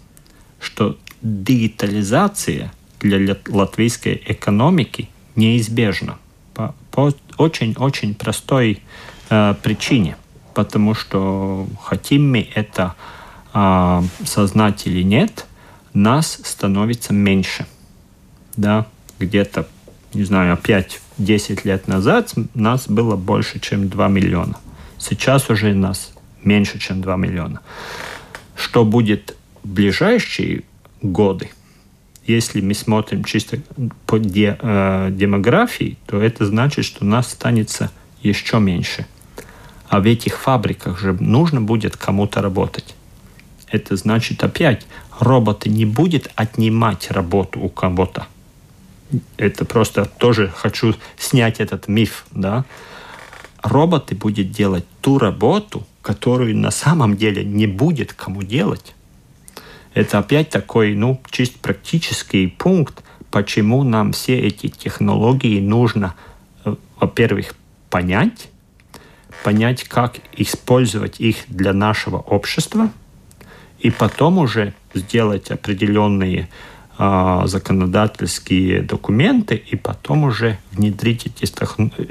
что 0.60 0.98
дигитализация 1.22 2.70
для 3.00 3.34
латвийской 3.48 4.22
экономики 4.26 5.08
неизбежна 5.36 6.18
по, 6.54 6.74
по 6.90 7.12
очень-очень 7.40 8.14
простой 8.14 8.82
э, 9.30 9.54
причине. 9.62 10.16
Потому 10.54 10.94
что 10.94 11.66
хотим 11.82 12.30
мы 12.30 12.48
это 12.54 12.94
э, 13.54 14.02
сознать 14.24 14.86
или 14.86 15.02
нет, 15.02 15.46
нас 15.94 16.40
становится 16.44 17.12
меньше. 17.12 17.66
Да, 18.56 18.86
где-то, 19.18 19.66
не 20.12 20.24
знаю, 20.24 20.58
5-10 20.62 21.60
лет 21.64 21.88
назад 21.88 22.34
нас 22.54 22.88
было 22.88 23.16
больше, 23.16 23.58
чем 23.58 23.88
2 23.88 24.08
миллиона. 24.08 24.56
Сейчас 24.98 25.48
уже 25.48 25.72
нас 25.72 26.12
меньше, 26.44 26.78
чем 26.78 27.00
2 27.00 27.16
миллиона. 27.16 27.60
Что 28.54 28.84
будет 28.84 29.36
в 29.62 29.68
ближайшие 29.68 30.64
годы– 31.00 31.50
если 32.30 32.60
мы 32.60 32.74
смотрим 32.74 33.24
чисто 33.24 33.58
по 34.06 34.16
э, 34.16 35.08
демографии, 35.10 35.96
то 36.06 36.20
это 36.20 36.46
значит, 36.46 36.84
что 36.84 37.04
нас 37.04 37.28
останется 37.28 37.90
еще 38.22 38.58
меньше. 38.58 39.06
А 39.88 40.00
в 40.00 40.06
этих 40.06 40.38
фабриках 40.38 41.00
же 41.00 41.12
нужно 41.12 41.60
будет 41.60 41.96
кому-то 41.96 42.40
работать. 42.40 42.94
Это 43.68 43.96
значит 43.96 44.42
опять, 44.42 44.86
роботы 45.18 45.68
не 45.68 45.84
будет 45.84 46.30
отнимать 46.34 47.10
работу 47.10 47.60
у 47.60 47.68
кого-то. 47.68 48.26
Это 49.36 49.64
просто 49.64 50.04
тоже 50.04 50.52
хочу 50.54 50.94
снять 51.18 51.60
этот 51.60 51.88
миф, 51.88 52.24
да. 52.30 52.64
Роботы 53.62 54.14
будут 54.14 54.52
делать 54.52 54.84
ту 55.00 55.18
работу, 55.18 55.86
которую 56.02 56.56
на 56.56 56.70
самом 56.70 57.16
деле 57.16 57.44
не 57.44 57.66
будет 57.66 58.12
кому 58.12 58.42
делать. 58.42 58.94
Это 59.94 60.18
опять 60.18 60.50
такой, 60.50 60.94
ну, 60.94 61.20
чисто 61.30 61.58
практический 61.60 62.46
пункт, 62.46 63.02
почему 63.30 63.82
нам 63.82 64.12
все 64.12 64.38
эти 64.38 64.68
технологии 64.68 65.60
нужно, 65.60 66.14
э, 66.64 66.74
во-первых, 67.00 67.54
понять, 67.90 68.48
понять, 69.42 69.84
как 69.84 70.16
использовать 70.32 71.20
их 71.20 71.36
для 71.48 71.72
нашего 71.72 72.18
общества, 72.18 72.90
и 73.80 73.90
потом 73.90 74.38
уже 74.38 74.74
сделать 74.94 75.50
определенные 75.50 76.48
законодательские 77.46 78.82
документы 78.82 79.54
и 79.54 79.76
потом 79.76 80.24
уже 80.24 80.58
внедрить 80.72 81.26
эти, 81.26 81.48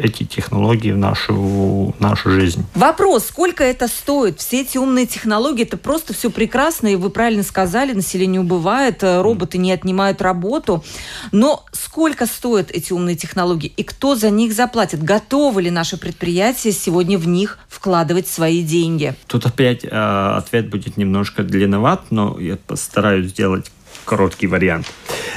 эти 0.01 0.23
технологии 0.23 0.91
в 0.91 0.97
нашу, 0.97 1.95
нашу 1.99 2.31
жизнь. 2.31 2.65
Вопрос, 2.75 3.27
сколько 3.27 3.63
это 3.63 3.87
стоит? 3.87 4.39
Все 4.39 4.61
эти 4.61 4.77
умные 4.77 5.05
технологии, 5.05 5.63
это 5.63 5.77
просто 5.77 6.13
все 6.13 6.29
прекрасно, 6.29 6.87
и 6.87 6.95
вы 6.95 7.09
правильно 7.09 7.43
сказали, 7.43 7.93
население 7.93 8.41
убывает, 8.41 9.03
э, 9.03 9.21
роботы 9.21 9.57
не 9.57 9.71
отнимают 9.71 10.21
работу. 10.21 10.83
Но 11.31 11.65
сколько 11.71 12.25
стоят 12.25 12.71
эти 12.71 12.91
умные 12.93 13.15
технологии 13.15 13.71
и 13.75 13.83
кто 13.83 14.15
за 14.15 14.29
них 14.29 14.53
заплатит? 14.53 15.03
Готовы 15.03 15.63
ли 15.63 15.71
наши 15.71 15.97
предприятия 15.97 16.71
сегодня 16.71 17.17
в 17.17 17.27
них 17.27 17.59
вкладывать 17.67 18.27
свои 18.27 18.63
деньги? 18.63 19.15
Тут 19.27 19.45
опять 19.45 19.83
э, 19.83 19.87
ответ 19.89 20.69
будет 20.69 20.97
немножко 20.97 21.43
длинноват, 21.43 22.05
но 22.09 22.39
я 22.39 22.57
постараюсь 22.57 23.27
сделать 23.27 23.71
короткий 24.09 24.47
вариант. 24.47 24.87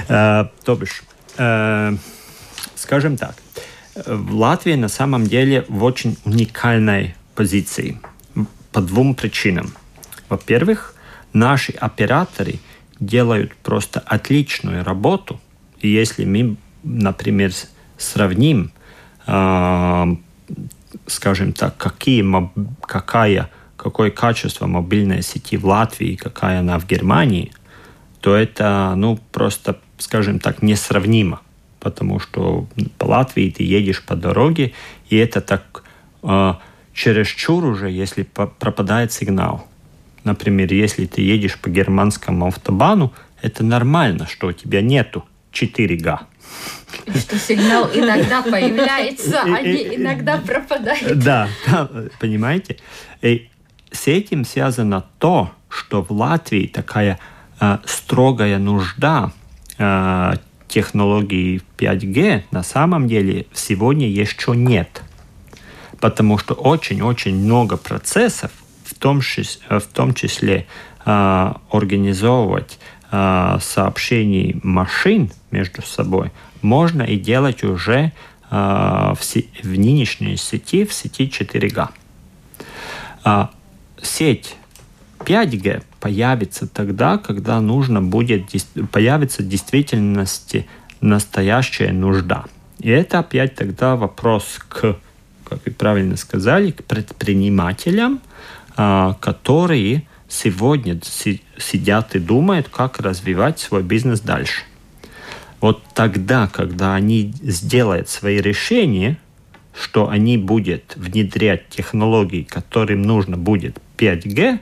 Э, 0.09 0.47
то 0.65 0.75
бишь, 0.77 1.03
э, 1.39 1.97
скажем 2.75 3.17
так, 3.17 3.35
в 4.07 4.35
Латвии 4.35 4.77
на 4.77 4.89
самом 4.89 5.27
деле 5.27 5.65
в 5.69 5.85
очень 5.85 6.17
уникальной 6.25 7.15
позиции 7.35 8.01
по 8.73 8.81
двум 8.81 9.15
причинам. 9.15 9.75
Во-первых, 10.31 10.95
наши 11.35 11.73
операторы 11.73 12.55
делают 13.01 13.55
просто 13.63 14.01
отличную 14.01 14.85
работу. 14.85 15.39
И 15.83 15.89
если 15.89 16.25
мы, 16.25 16.57
например, 16.83 17.53
сравним, 17.99 18.71
э, 19.27 20.17
скажем 21.07 21.53
так, 21.53 21.77
какие, 21.77 22.25
какая, 22.81 23.51
какое 23.77 24.11
качество 24.11 24.67
мобильной 24.67 25.23
сети 25.23 25.59
в 25.59 25.67
Латвии 25.67 26.17
какая 26.17 26.61
она 26.61 26.79
в 26.79 26.87
Германии– 26.87 27.53
то 28.23 28.37
это, 28.37 28.95
ну, 28.97 29.19
просто, 29.33 29.79
скажем 29.99 30.39
так, 30.39 30.63
несравнимо. 30.63 31.41
Потому 31.81 32.21
что 32.21 32.69
по 32.97 33.05
Латвии 33.07 33.51
ты 33.51 33.65
едешь 33.65 34.03
по 34.03 34.15
дороге, 34.15 34.73
и 35.11 35.17
это 35.17 35.41
так 35.41 35.83
э, 36.23 36.55
чересчур 36.95 37.65
уже, 37.65 37.91
если 37.91 38.23
пропадает 38.23 39.13
сигнал. 39.13 39.67
Например, 40.23 40.73
если 40.73 41.07
ты 41.07 41.21
едешь 41.21 41.59
по 41.59 41.69
германскому 41.69 42.47
автобану, 42.47 43.13
это 43.43 43.65
нормально, 43.65 44.29
что 44.29 44.47
у 44.47 44.53
тебя 44.53 44.81
нету 44.81 45.25
4G. 45.53 46.19
И 47.07 47.19
что 47.19 47.39
сигнал 47.39 47.91
иногда 47.93 48.43
появляется, 48.51 49.43
а 49.43 49.61
не 49.63 49.97
иногда 49.97 50.39
пропадает. 50.39 51.19
Да, 51.25 51.49
да, 51.67 51.91
понимаете? 52.21 52.77
И 53.21 53.49
с 53.91 54.07
этим 54.07 54.45
связано 54.45 55.05
то, 55.19 55.51
что 55.69 56.03
в 56.03 56.13
Латвии 56.13 56.69
такая 56.69 57.19
строгая 57.85 58.59
нужда 58.59 59.33
а, 59.79 60.35
технологии 60.69 61.61
5G 61.79 62.45
на 62.51 62.63
самом 62.63 63.07
деле 63.07 63.47
сегодня 63.53 64.09
еще 64.09 64.57
нет. 64.57 65.03
Потому 66.01 66.39
что 66.39 66.55
очень-очень 66.55 67.37
много 67.37 67.77
процессов, 67.77 68.51
в 68.85 68.95
том, 68.95 69.21
в 69.21 69.87
том 69.93 70.15
числе 70.15 70.67
э, 71.05 71.53
организовывать 71.71 72.79
сообщений 73.11 74.59
машин 74.63 75.31
между 75.51 75.83
собой, 75.83 76.33
можно 76.63 77.03
и 77.03 77.19
делать 77.19 77.63
уже 77.63 78.13
в, 78.51 79.19
в 79.21 79.79
нынешней 79.79 80.37
сети, 80.39 80.87
в 80.87 80.95
сети 80.95 81.25
4G. 81.25 81.89
Э, 83.25 83.47
сеть 84.03 84.57
5G 85.25 85.83
появится 86.01 86.67
тогда, 86.67 87.19
когда 87.19 87.61
нужно 87.61 88.03
будет, 88.03 88.51
появится 88.91 89.43
в 89.43 89.49
действительности 89.49 90.67
настоящая 91.01 91.93
нужда. 91.93 92.45
И 92.79 92.91
это 92.91 93.21
опять 93.21 93.55
тогда 93.55 93.97
вопрос 93.97 94.59
к, 94.69 94.97
как 95.45 95.65
вы 95.65 95.73
правильно 95.73 96.17
сказали, 96.17 96.73
к 96.73 96.85
предпринимателям, 96.85 98.21
а, 98.77 99.15
которые 99.21 100.07
сегодня 100.29 100.99
сидят 101.59 102.15
и 102.15 102.19
думают, 102.19 102.69
как 102.69 102.99
развивать 102.99 103.61
свой 103.61 103.83
бизнес 103.83 104.21
дальше. 104.21 104.63
Вот 105.61 105.83
тогда, 105.95 106.49
когда 106.49 106.95
они 106.95 107.33
сделают 107.43 108.09
свои 108.09 108.41
решения, 108.41 109.19
что 109.75 110.09
они 110.09 110.37
будут 110.37 110.97
внедрять 110.97 111.69
технологии, 111.69 112.43
которым 112.43 113.03
нужно 113.03 113.37
будет 113.37 113.79
5G, 113.97 114.59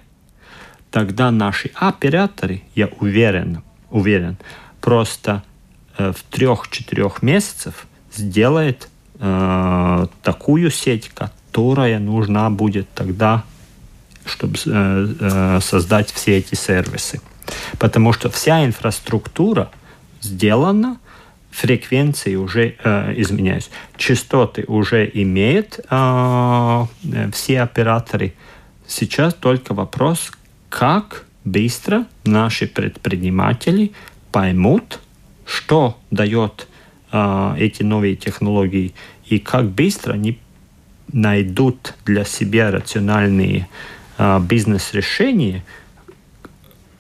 тогда 0.91 1.31
наши 1.31 1.71
операторы, 1.75 2.63
я 2.75 2.89
уверен, 2.99 3.63
уверен, 3.91 4.37
просто 4.81 5.43
э, 5.97 6.13
в 6.13 6.23
трех-четырех 6.31 7.23
месяцев 7.23 7.87
сделает 8.15 8.89
э, 9.19 10.07
такую 10.23 10.71
сеть, 10.71 11.11
которая 11.11 11.99
нужна 11.99 12.51
будет 12.51 12.89
тогда, 12.95 13.45
чтобы 14.25 14.57
э, 14.67 15.15
э, 15.21 15.61
создать 15.61 16.11
все 16.11 16.39
эти 16.39 16.55
сервисы. 16.55 17.21
Потому 17.79 18.13
что 18.13 18.31
вся 18.31 18.65
инфраструктура 18.65 19.71
сделана, 20.21 20.99
фреквенции 21.51 22.37
уже, 22.37 22.77
э, 22.83 23.15
изменяюсь, 23.17 23.71
частоты 23.97 24.65
уже 24.67 25.11
имеют 25.13 25.81
э, 25.91 26.87
все 27.33 27.61
операторы. 27.63 28.35
Сейчас 28.87 29.35
только 29.35 29.75
вопрос, 29.75 30.33
как 30.71 31.27
быстро 31.45 32.07
наши 32.25 32.67
предприниматели 32.67 33.93
поймут, 34.33 35.01
что 35.45 35.99
дает 36.11 36.69
э, 37.13 37.55
эти 37.59 37.83
новые 37.83 38.17
технологии 38.17 38.95
и 39.27 39.39
как 39.39 39.69
быстро 39.69 40.15
они 40.15 40.39
найдут 41.13 41.95
для 42.07 42.25
себя 42.25 42.71
рациональные 42.71 43.69
э, 44.17 44.41
бизнес-решения, 44.41 45.65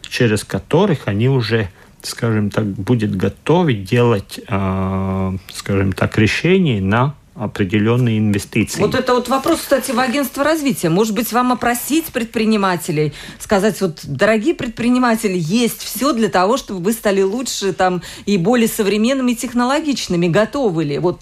через 0.02 0.44
которых 0.44 1.06
они 1.06 1.28
уже 1.28 1.70
скажем 2.02 2.50
так, 2.50 2.66
будет 2.66 3.14
готовить 3.14 3.84
делать, 3.84 4.40
э, 4.46 5.36
скажем 5.52 5.92
так, 5.92 6.18
решения 6.18 6.80
на 6.80 7.14
определенные 7.40 8.18
инвестиции. 8.18 8.80
Вот 8.80 8.94
это 8.94 9.14
вот 9.14 9.28
вопрос, 9.28 9.60
кстати, 9.60 9.92
в 9.92 9.98
агентство 9.98 10.44
развития. 10.44 10.90
Может 10.90 11.14
быть, 11.14 11.32
вам 11.32 11.52
опросить 11.52 12.06
предпринимателей, 12.06 13.14
сказать, 13.38 13.80
вот, 13.80 14.00
дорогие 14.04 14.54
предприниматели, 14.54 15.38
есть 15.38 15.82
все 15.82 16.12
для 16.12 16.28
того, 16.28 16.58
чтобы 16.58 16.80
вы 16.80 16.92
стали 16.92 17.22
лучше 17.22 17.72
там 17.72 18.02
и 18.26 18.36
более 18.36 18.68
современными 18.68 19.32
и 19.32 19.36
технологичными. 19.36 20.28
Готовы 20.28 20.84
ли? 20.84 20.98
Вот 20.98 21.20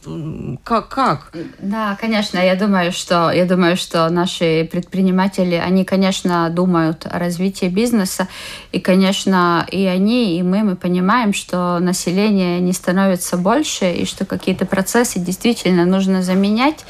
как? 0.64 0.88
как? 0.88 1.32
Да, 1.60 1.96
конечно. 2.00 2.38
Я 2.38 2.56
думаю, 2.56 2.90
что, 2.90 3.30
я 3.30 3.44
думаю, 3.44 3.76
что 3.76 4.08
наши 4.08 4.68
предприниматели, 4.70 5.54
они, 5.54 5.84
конечно, 5.84 6.50
думают 6.50 7.06
о 7.06 7.20
развитии 7.20 7.66
бизнеса. 7.66 8.26
И, 8.72 8.80
конечно, 8.80 9.64
и 9.70 9.84
они, 9.84 10.36
и 10.36 10.42
мы, 10.42 10.64
мы 10.64 10.74
понимаем, 10.74 11.32
что 11.32 11.78
население 11.78 12.58
не 12.58 12.72
становится 12.72 13.36
больше, 13.36 13.92
и 13.92 14.04
что 14.04 14.24
какие-то 14.24 14.66
процессы 14.66 15.20
действительно 15.20 15.84
нужно 15.84 16.07
нужно 16.08 16.22
заменять. 16.22 16.84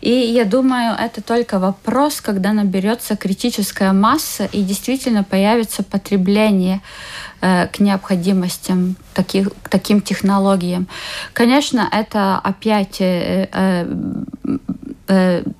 И 0.00 0.10
я 0.10 0.44
думаю, 0.44 0.96
это 0.98 1.22
только 1.22 1.58
вопрос, 1.58 2.20
когда 2.20 2.52
наберется 2.52 3.16
критическая 3.16 3.92
масса 3.92 4.48
и 4.52 4.62
действительно 4.62 5.24
появится 5.24 5.82
потребление 5.82 6.80
э, 7.40 7.66
к 7.68 7.80
необходимостям 7.80 8.96
таких, 9.14 9.48
к 9.62 9.68
таким 9.68 10.00
технологиям. 10.00 10.86
Конечно, 11.32 11.88
это 11.92 12.38
опять 12.38 13.00
э, 13.00 13.48
Э, 13.52 13.86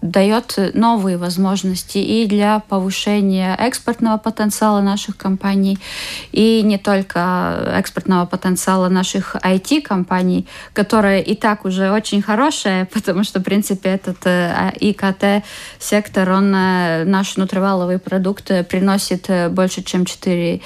дает 0.01 0.59
новые 0.75 1.17
возможности 1.17 1.99
и 1.99 2.27
для 2.27 2.61
повышения 2.61 3.57
экспортного 3.59 4.19
потенциала 4.19 4.81
наших 4.81 5.17
компаний, 5.17 5.79
и 6.33 6.63
не 6.63 6.79
только 6.79 7.73
экспортного 7.77 8.27
потенциала 8.27 8.89
наших 8.89 9.37
IT-компаний, 9.37 10.47
которая 10.73 11.21
и 11.21 11.35
так 11.35 11.65
уже 11.65 11.91
очень 11.91 12.23
хорошая, 12.23 12.85
потому 12.93 13.25
что, 13.25 13.41
в 13.41 13.43
принципе, 13.43 13.91
этот 13.91 14.19
э, 14.27 14.73
ИКТ-сектор, 14.81 16.31
он 16.31 16.55
э, 16.55 17.05
наш 17.05 17.37
внутриваловый 17.37 17.99
продукт 17.99 18.51
приносит 18.69 19.29
больше, 19.51 19.83
чем 19.83 20.03
4% 20.03 20.63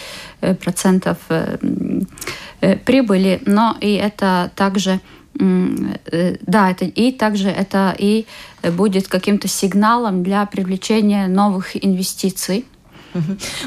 прибыли, 2.85 3.43
но 3.47 3.77
и 3.81 3.95
это 3.95 4.51
также 4.55 4.93
Э, 4.97 5.26
да, 5.39 6.71
это 6.71 6.85
и 6.85 7.13
также 7.13 7.49
это 7.49 7.95
и 7.99 8.27
будет 8.63 9.09
каким-то 9.09 9.49
сигналом 9.49 10.23
для 10.23 10.47
привлечения 10.47 11.27
новых 11.27 11.83
инвестиций. 11.85 12.65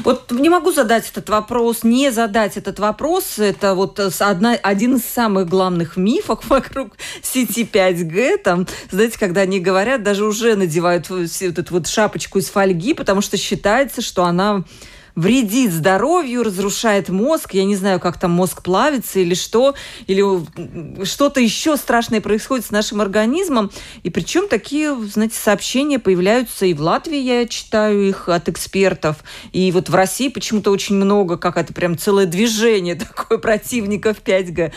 Вот 0.04 0.30
не 0.30 0.48
могу 0.48 0.72
задать 0.72 1.08
этот 1.10 1.28
вопрос, 1.28 1.82
не 1.82 2.10
задать 2.12 2.56
этот 2.56 2.78
вопрос. 2.78 3.38
Это 3.38 3.74
вот 3.74 3.98
одна, 4.20 4.52
один 4.52 4.96
из 4.96 5.04
самых 5.04 5.48
главных 5.48 5.96
мифов 5.96 6.44
вокруг 6.48 6.96
сети 7.22 7.68
5G. 7.70 8.38
Там, 8.38 8.66
знаете, 8.90 9.18
когда 9.18 9.42
они 9.42 9.60
говорят, 9.60 10.02
даже 10.02 10.24
уже 10.24 10.54
надевают 10.56 11.10
вот 11.10 11.42
эту 11.42 11.74
вот 11.74 11.86
шапочку 11.86 12.38
из 12.38 12.48
фольги, 12.48 12.94
потому 12.94 13.20
что 13.20 13.36
считается, 13.36 14.02
что 14.02 14.24
она 14.24 14.64
вредит 15.14 15.72
здоровью, 15.72 16.42
разрушает 16.42 17.08
мозг. 17.08 17.54
Я 17.54 17.64
не 17.64 17.76
знаю, 17.76 18.00
как 18.00 18.18
там 18.18 18.30
мозг 18.32 18.62
плавится 18.62 19.20
или 19.20 19.34
что, 19.34 19.74
или 20.06 20.24
что-то 21.04 21.40
еще 21.40 21.76
страшное 21.76 22.20
происходит 22.20 22.66
с 22.66 22.70
нашим 22.70 23.00
организмом. 23.00 23.70
И 24.02 24.10
причем 24.10 24.48
такие, 24.48 24.94
знаете, 25.04 25.36
сообщения 25.36 25.98
появляются 25.98 26.66
и 26.66 26.74
в 26.74 26.80
Латвии, 26.80 27.18
я 27.18 27.46
читаю 27.46 28.08
их 28.08 28.28
от 28.28 28.48
экспертов, 28.48 29.18
и 29.52 29.70
вот 29.72 29.88
в 29.88 29.94
России 29.94 30.28
почему-то 30.28 30.70
очень 30.70 30.96
много, 30.96 31.36
как 31.36 31.56
это 31.56 31.72
прям 31.72 31.96
целое 31.96 32.26
движение 32.26 32.94
такое 32.96 33.38
противников 33.38 34.18
5G. 34.24 34.72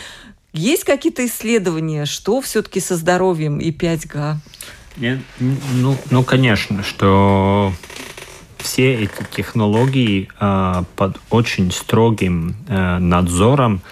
Есть 0.52 0.84
какие-то 0.84 1.26
исследования, 1.26 2.04
что 2.04 2.40
все-таки 2.40 2.78
со 2.78 2.96
здоровьем 2.96 3.58
и 3.58 3.72
5G? 3.72 4.36
Нет, 4.96 5.18
ну, 5.40 5.96
ну, 6.10 6.22
конечно, 6.22 6.84
что 6.84 7.72
все 8.64 8.94
эти 8.94 9.22
технологии 9.36 10.28
э, 10.40 10.82
под 10.96 11.20
очень 11.28 11.70
строгим 11.70 12.56
э, 12.66 12.98
надзором 12.98 13.82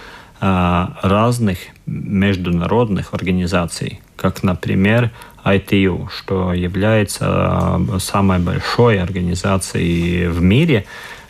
э, 0.40 0.86
разных 1.02 1.58
международных 1.84 3.12
организаций, 3.12 4.00
как, 4.16 4.42
например, 4.42 5.10
ITU, 5.44 6.08
что 6.08 6.54
является 6.54 7.76
э, 7.86 7.98
самой 7.98 8.38
большой 8.38 8.98
организацией 8.98 10.28
в 10.28 10.40
мире, 10.40 10.86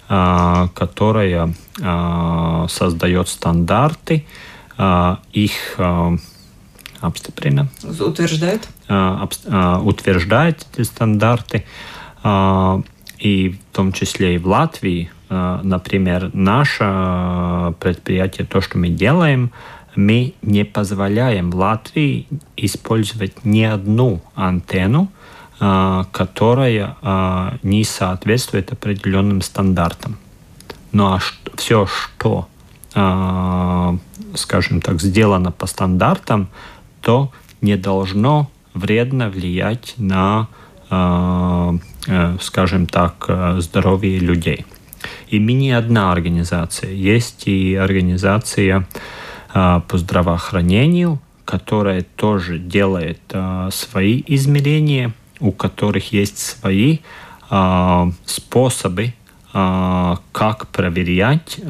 которая 0.08 1.54
создает 2.68 3.28
стандарты, 3.28 4.26
их 5.32 5.52
обступрина. 7.00 7.68
Утверждает? 7.82 8.68
Утверждает 8.88 10.66
эти 10.74 10.82
стандарты. 10.82 11.64
И 13.22 13.50
в 13.50 13.76
том 13.76 13.92
числе 13.92 14.34
и 14.34 14.38
в 14.38 14.48
Латвии, 14.48 15.08
э, 15.30 15.60
например, 15.62 16.30
наше 16.34 16.82
э, 16.82 17.72
предприятие, 17.78 18.48
то, 18.48 18.60
что 18.60 18.78
мы 18.78 18.88
делаем, 18.88 19.52
мы 19.94 20.34
не 20.42 20.64
позволяем 20.64 21.52
в 21.52 21.54
Латвии 21.54 22.26
использовать 22.56 23.44
ни 23.44 23.62
одну 23.62 24.22
антенну, 24.34 25.08
э, 25.60 26.04
которая 26.10 26.96
не 27.62 27.84
соответствует 27.84 28.72
определенным 28.72 29.40
стандартам. 29.40 30.18
Ну 30.90 31.06
а 31.06 31.20
все, 31.54 31.86
что, 31.86 32.48
скажем 34.34 34.80
так, 34.80 35.00
сделано 35.00 35.52
по 35.52 35.66
стандартам, 35.66 36.48
то 37.00 37.30
не 37.60 37.76
должно 37.76 38.50
вредно 38.74 39.30
влиять 39.30 39.94
на 39.96 40.48
скажем 42.40 42.86
так, 42.86 43.26
э, 43.28 43.60
здоровье 43.60 44.18
людей. 44.18 44.66
И 45.28 45.38
не 45.54 45.72
одна 45.72 46.12
организация. 46.12 46.90
Есть 46.92 47.46
и 47.46 47.74
организация 47.74 48.86
э, 49.54 49.80
по 49.86 49.98
здравоохранению, 49.98 51.20
которая 51.44 52.02
тоже 52.02 52.58
делает 52.58 53.20
свои 53.70 54.22
измерения, 54.28 55.12
у 55.40 55.50
которых 55.50 56.12
есть 56.12 56.38
свои 56.38 56.98
способы, 58.24 59.12
как 59.52 60.68
проверять 60.68 61.60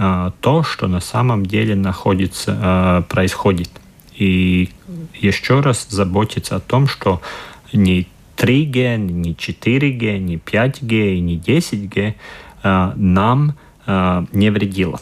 то, 0.40 0.62
что 0.62 0.86
на 0.86 1.00
самом 1.00 1.46
деле 1.46 1.74
находится, 1.74 3.04
происходит. 3.08 3.70
И 4.14 4.70
еще 5.14 5.60
раз 5.60 5.86
заботиться 5.88 6.56
о 6.56 6.60
том, 6.60 6.86
что 6.86 7.20
не 7.72 8.06
3G, 8.43 8.97
не 8.97 9.34
4G, 9.34 10.18
не 10.18 10.36
5G, 10.36 11.18
не 11.20 11.38
10G 11.38 12.14
э, 12.62 12.93
нам 12.97 13.55
э, 13.86 14.26
не 14.32 14.51
вредило. 14.51 15.01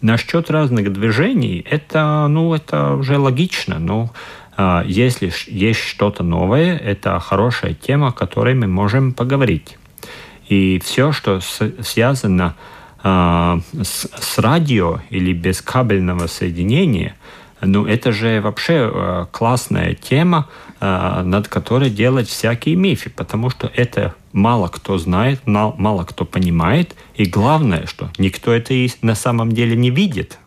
Насчет 0.00 0.50
разных 0.50 0.92
движений, 0.92 1.66
это, 1.68 2.28
ну, 2.28 2.54
это 2.54 2.94
уже 2.94 3.18
логично. 3.18 3.78
Но 3.78 4.12
ну, 4.58 4.82
если 4.86 5.32
есть 5.48 5.80
что-то 5.80 6.22
новое, 6.22 6.76
это 6.76 7.18
хорошая 7.18 7.74
тема, 7.74 8.08
о 8.08 8.12
которой 8.12 8.54
мы 8.54 8.68
можем 8.68 9.12
поговорить. 9.12 9.78
И 10.48 10.80
все, 10.84 11.12
что 11.12 11.40
связано 11.40 12.54
с, 13.02 13.60
с 13.82 14.38
радио 14.38 15.00
или 15.10 15.32
без 15.32 15.60
кабельного 15.60 16.26
соединения, 16.26 17.16
Ну, 17.62 17.86
это 17.86 18.12
же 18.12 18.40
вообще 18.40 18.90
э, 18.92 19.26
классная 19.30 19.94
тема, 19.94 20.48
э, 20.80 21.22
над 21.24 21.48
которой 21.48 21.88
делать 21.88 22.28
всякие 22.28 22.76
мифы, 22.76 23.08
потому 23.08 23.48
что 23.48 23.70
это 23.74 24.14
мало 24.32 24.68
кто 24.68 24.98
знает, 24.98 25.40
мало 25.46 26.04
кто 26.04 26.26
понимает, 26.26 26.94
и 27.14 27.24
главное, 27.24 27.86
что 27.86 28.10
никто 28.18 28.52
это 28.52 28.74
и 28.74 28.90
на 29.00 29.14
самом 29.14 29.52
деле 29.52 29.74
не 29.74 29.90
видит. 29.90 30.38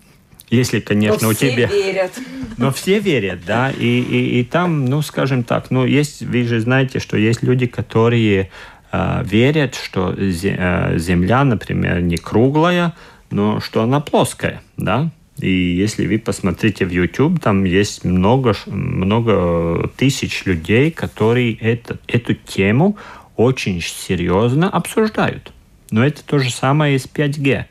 Если, 0.51 0.79
конечно, 0.79 1.27
Но 1.27 1.29
у 1.29 1.33
тебя... 1.33 1.67
все 1.67 1.83
верят. 1.83 2.11
Но 2.57 2.71
все 2.71 2.99
верят, 2.99 3.39
да. 3.45 3.71
И, 3.71 4.01
и, 4.01 4.39
и 4.39 4.43
там, 4.43 4.85
ну, 4.85 5.01
скажем 5.01 5.43
так, 5.43 5.69
ну, 5.69 5.85
есть, 5.85 6.21
вы 6.21 6.43
же 6.43 6.59
знаете, 6.59 6.99
что 6.99 7.17
есть 7.17 7.43
люди, 7.43 7.67
которые 7.67 8.49
э, 8.91 9.23
верят, 9.23 9.75
что 9.75 10.15
Земля, 10.17 11.43
например, 11.43 12.01
не 12.01 12.17
круглая, 12.17 12.93
но 13.31 13.59
что 13.59 13.83
она 13.83 13.99
плоская, 13.99 14.61
да. 14.77 15.11
И 15.39 15.49
если 15.49 16.05
вы 16.05 16.19
посмотрите 16.19 16.85
в 16.85 16.89
YouTube, 16.89 17.39
там 17.39 17.63
есть 17.63 18.03
много, 18.03 18.55
много 18.65 19.89
тысяч 19.95 20.45
людей, 20.45 20.91
которые 20.91 21.53
это, 21.55 21.97
эту 22.07 22.33
тему 22.33 22.97
очень 23.35 23.81
серьезно 23.81 24.69
обсуждают. 24.69 25.53
Но 25.91 26.05
это 26.05 26.23
то 26.23 26.39
же 26.39 26.51
самое 26.51 26.95
и 26.95 26.99
с 26.99 27.05
5G. 27.05 27.65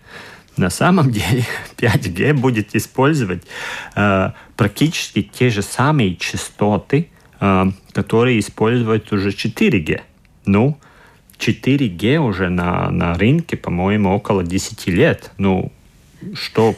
На 0.56 0.70
самом 0.70 1.10
деле 1.12 1.44
5G 1.76 2.32
будет 2.32 2.74
использовать 2.74 3.42
э, 3.94 4.30
практически 4.56 5.22
те 5.22 5.50
же 5.50 5.62
самые 5.62 6.16
частоты, 6.16 7.08
э, 7.40 7.64
которые 7.92 8.40
используют 8.40 9.12
уже 9.12 9.30
4G. 9.30 10.00
Ну, 10.46 10.78
4G 11.38 12.16
уже 12.16 12.48
на, 12.48 12.90
на 12.90 13.14
рынке, 13.14 13.56
по-моему, 13.56 14.14
около 14.14 14.42
10 14.42 14.86
лет. 14.88 15.30
Ну, 15.36 15.70
что 16.34 16.74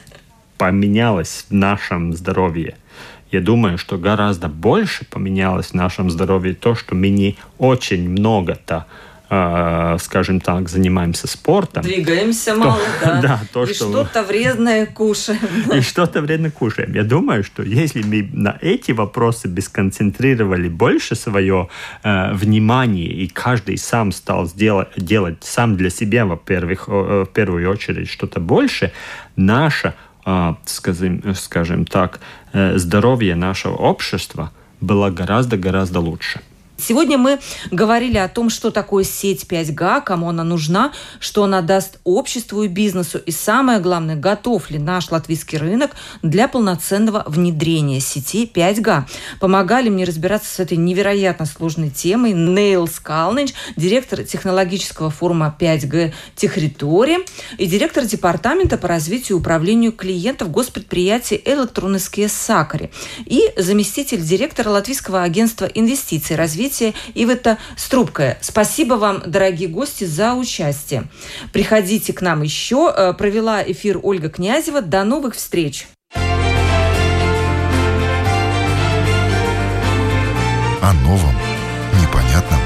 поменялось 0.61 1.47
в 1.49 1.55
нашем 1.55 2.13
здоровье? 2.13 2.75
Я 3.33 3.41
думаю, 3.41 3.79
что 3.79 3.97
гораздо 3.97 4.49
больше 4.49 5.07
поменялось 5.07 5.69
в 5.69 5.75
нашем 5.75 6.11
здоровье 6.11 6.53
то, 6.55 6.75
что 6.75 6.95
мы 6.95 7.09
не 7.09 7.39
очень 7.57 8.11
много-то 8.11 8.85
э, 9.31 9.97
скажем 10.01 10.41
так, 10.41 10.69
занимаемся 10.69 11.29
спортом. 11.29 11.83
Двигаемся 11.83 12.55
мало, 12.55 12.81
да. 13.03 13.21
да 13.23 13.41
то, 13.53 13.65
и 13.65 13.73
что... 13.73 13.89
что-то 13.89 14.23
вредное 14.23 14.85
кушаем. 14.85 15.39
И 15.73 15.81
что-то 15.81 16.21
вредное 16.21 16.51
кушаем. 16.51 16.93
Я 16.93 17.05
думаю, 17.05 17.43
что 17.43 17.63
если 17.63 18.03
мы 18.03 18.29
на 18.33 18.59
эти 18.61 18.93
вопросы 18.93 19.49
бы 19.49 19.63
сконцентрировали 19.63 20.69
больше 20.69 21.15
свое 21.15 21.69
э, 22.03 22.35
внимание, 22.35 23.09
и 23.09 23.29
каждый 23.29 23.79
сам 23.79 24.13
стал 24.13 24.47
сделать, 24.47 24.89
делать 24.99 25.39
сам 25.41 25.77
для 25.77 25.89
себя, 25.89 26.27
во-первых, 26.27 26.89
в 26.89 27.29
первую 27.33 27.71
очередь, 27.71 28.11
что-то 28.11 28.41
больше, 28.41 28.93
наша 29.37 29.95
скажем, 30.67 31.23
скажем 31.35 31.85
так, 31.85 32.21
э, 32.53 32.79
здоровье 32.79 33.35
нашего 33.35 33.75
общества 33.75 34.51
было 34.81 35.11
гораздо-гораздо 35.11 36.01
лучше. 36.01 36.41
Сегодня 36.81 37.19
мы 37.19 37.39
говорили 37.71 38.17
о 38.17 38.29
том, 38.29 38.51
что 38.51 38.71
такое 38.71 39.05
сеть 39.05 39.45
5G, 39.49 40.03
кому 40.03 40.29
она 40.29 40.45
нужна, 40.45 40.93
что 41.19 41.45
она 41.45 41.61
даст 41.61 42.01
обществу 42.05 42.63
и 42.63 42.69
бизнесу, 42.69 43.19
и 43.19 43.31
самое 43.31 43.81
главное, 43.81 44.17
готов 44.17 44.71
ли 44.71 44.79
наш 44.79 45.11
латвийский 45.11 45.59
рынок 45.59 45.93
для 46.23 46.49
полноценного 46.49 47.25
внедрения 47.27 48.01
сети 48.01 48.51
5G. 48.53 49.05
Помогали 49.41 49.89
мне 49.89 50.05
разбираться 50.05 50.55
с 50.55 50.61
этой 50.61 50.77
невероятно 50.77 51.47
сложной 51.47 51.91
темой 51.91 52.33
Нейл 52.33 52.87
Скалнич, 52.87 53.53
директор 53.77 54.23
технологического 54.25 55.11
форума 55.11 55.55
5G 55.59 56.13
Техритори 56.35 57.19
и 57.59 57.67
директор 57.67 58.05
департамента 58.05 58.79
по 58.79 58.89
развитию 58.89 59.37
и 59.37 59.41
управлению 59.41 59.93
клиентов 59.93 60.51
госпредприятия 60.51 61.41
Электронские 61.45 62.29
Сакари 62.29 62.91
и 63.27 63.53
заместитель 63.57 64.23
директора 64.23 64.71
Латвийского 64.71 65.23
агентства 65.23 65.67
инвестиций 65.67 66.35
и 66.35 66.39
развития 66.71 66.71
развития 66.71 66.95
Ивета 67.15 67.59
Струбкая. 67.77 68.39
Спасибо 68.41 68.95
вам, 68.95 69.23
дорогие 69.27 69.69
гости, 69.69 70.05
за 70.05 70.35
участие. 70.35 71.05
Приходите 71.53 72.13
к 72.13 72.23
нам 72.23 72.43
еще. 72.43 72.93
Э, 72.97 73.13
провела 73.13 73.63
эфир 73.63 73.99
Ольга 74.03 74.29
Князева. 74.29 74.81
До 74.81 75.05
новых 75.05 75.35
встреч. 75.35 75.89
О 80.83 80.93
новом, 81.05 81.35
непонятном, 82.01 82.61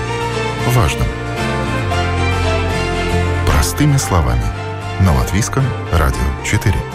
важном. 0.68 1.06
Простыми 3.46 3.96
словами. 3.96 4.44
На 5.00 5.14
Латвийском 5.14 5.64
радио 5.92 6.20
4. 6.44 6.93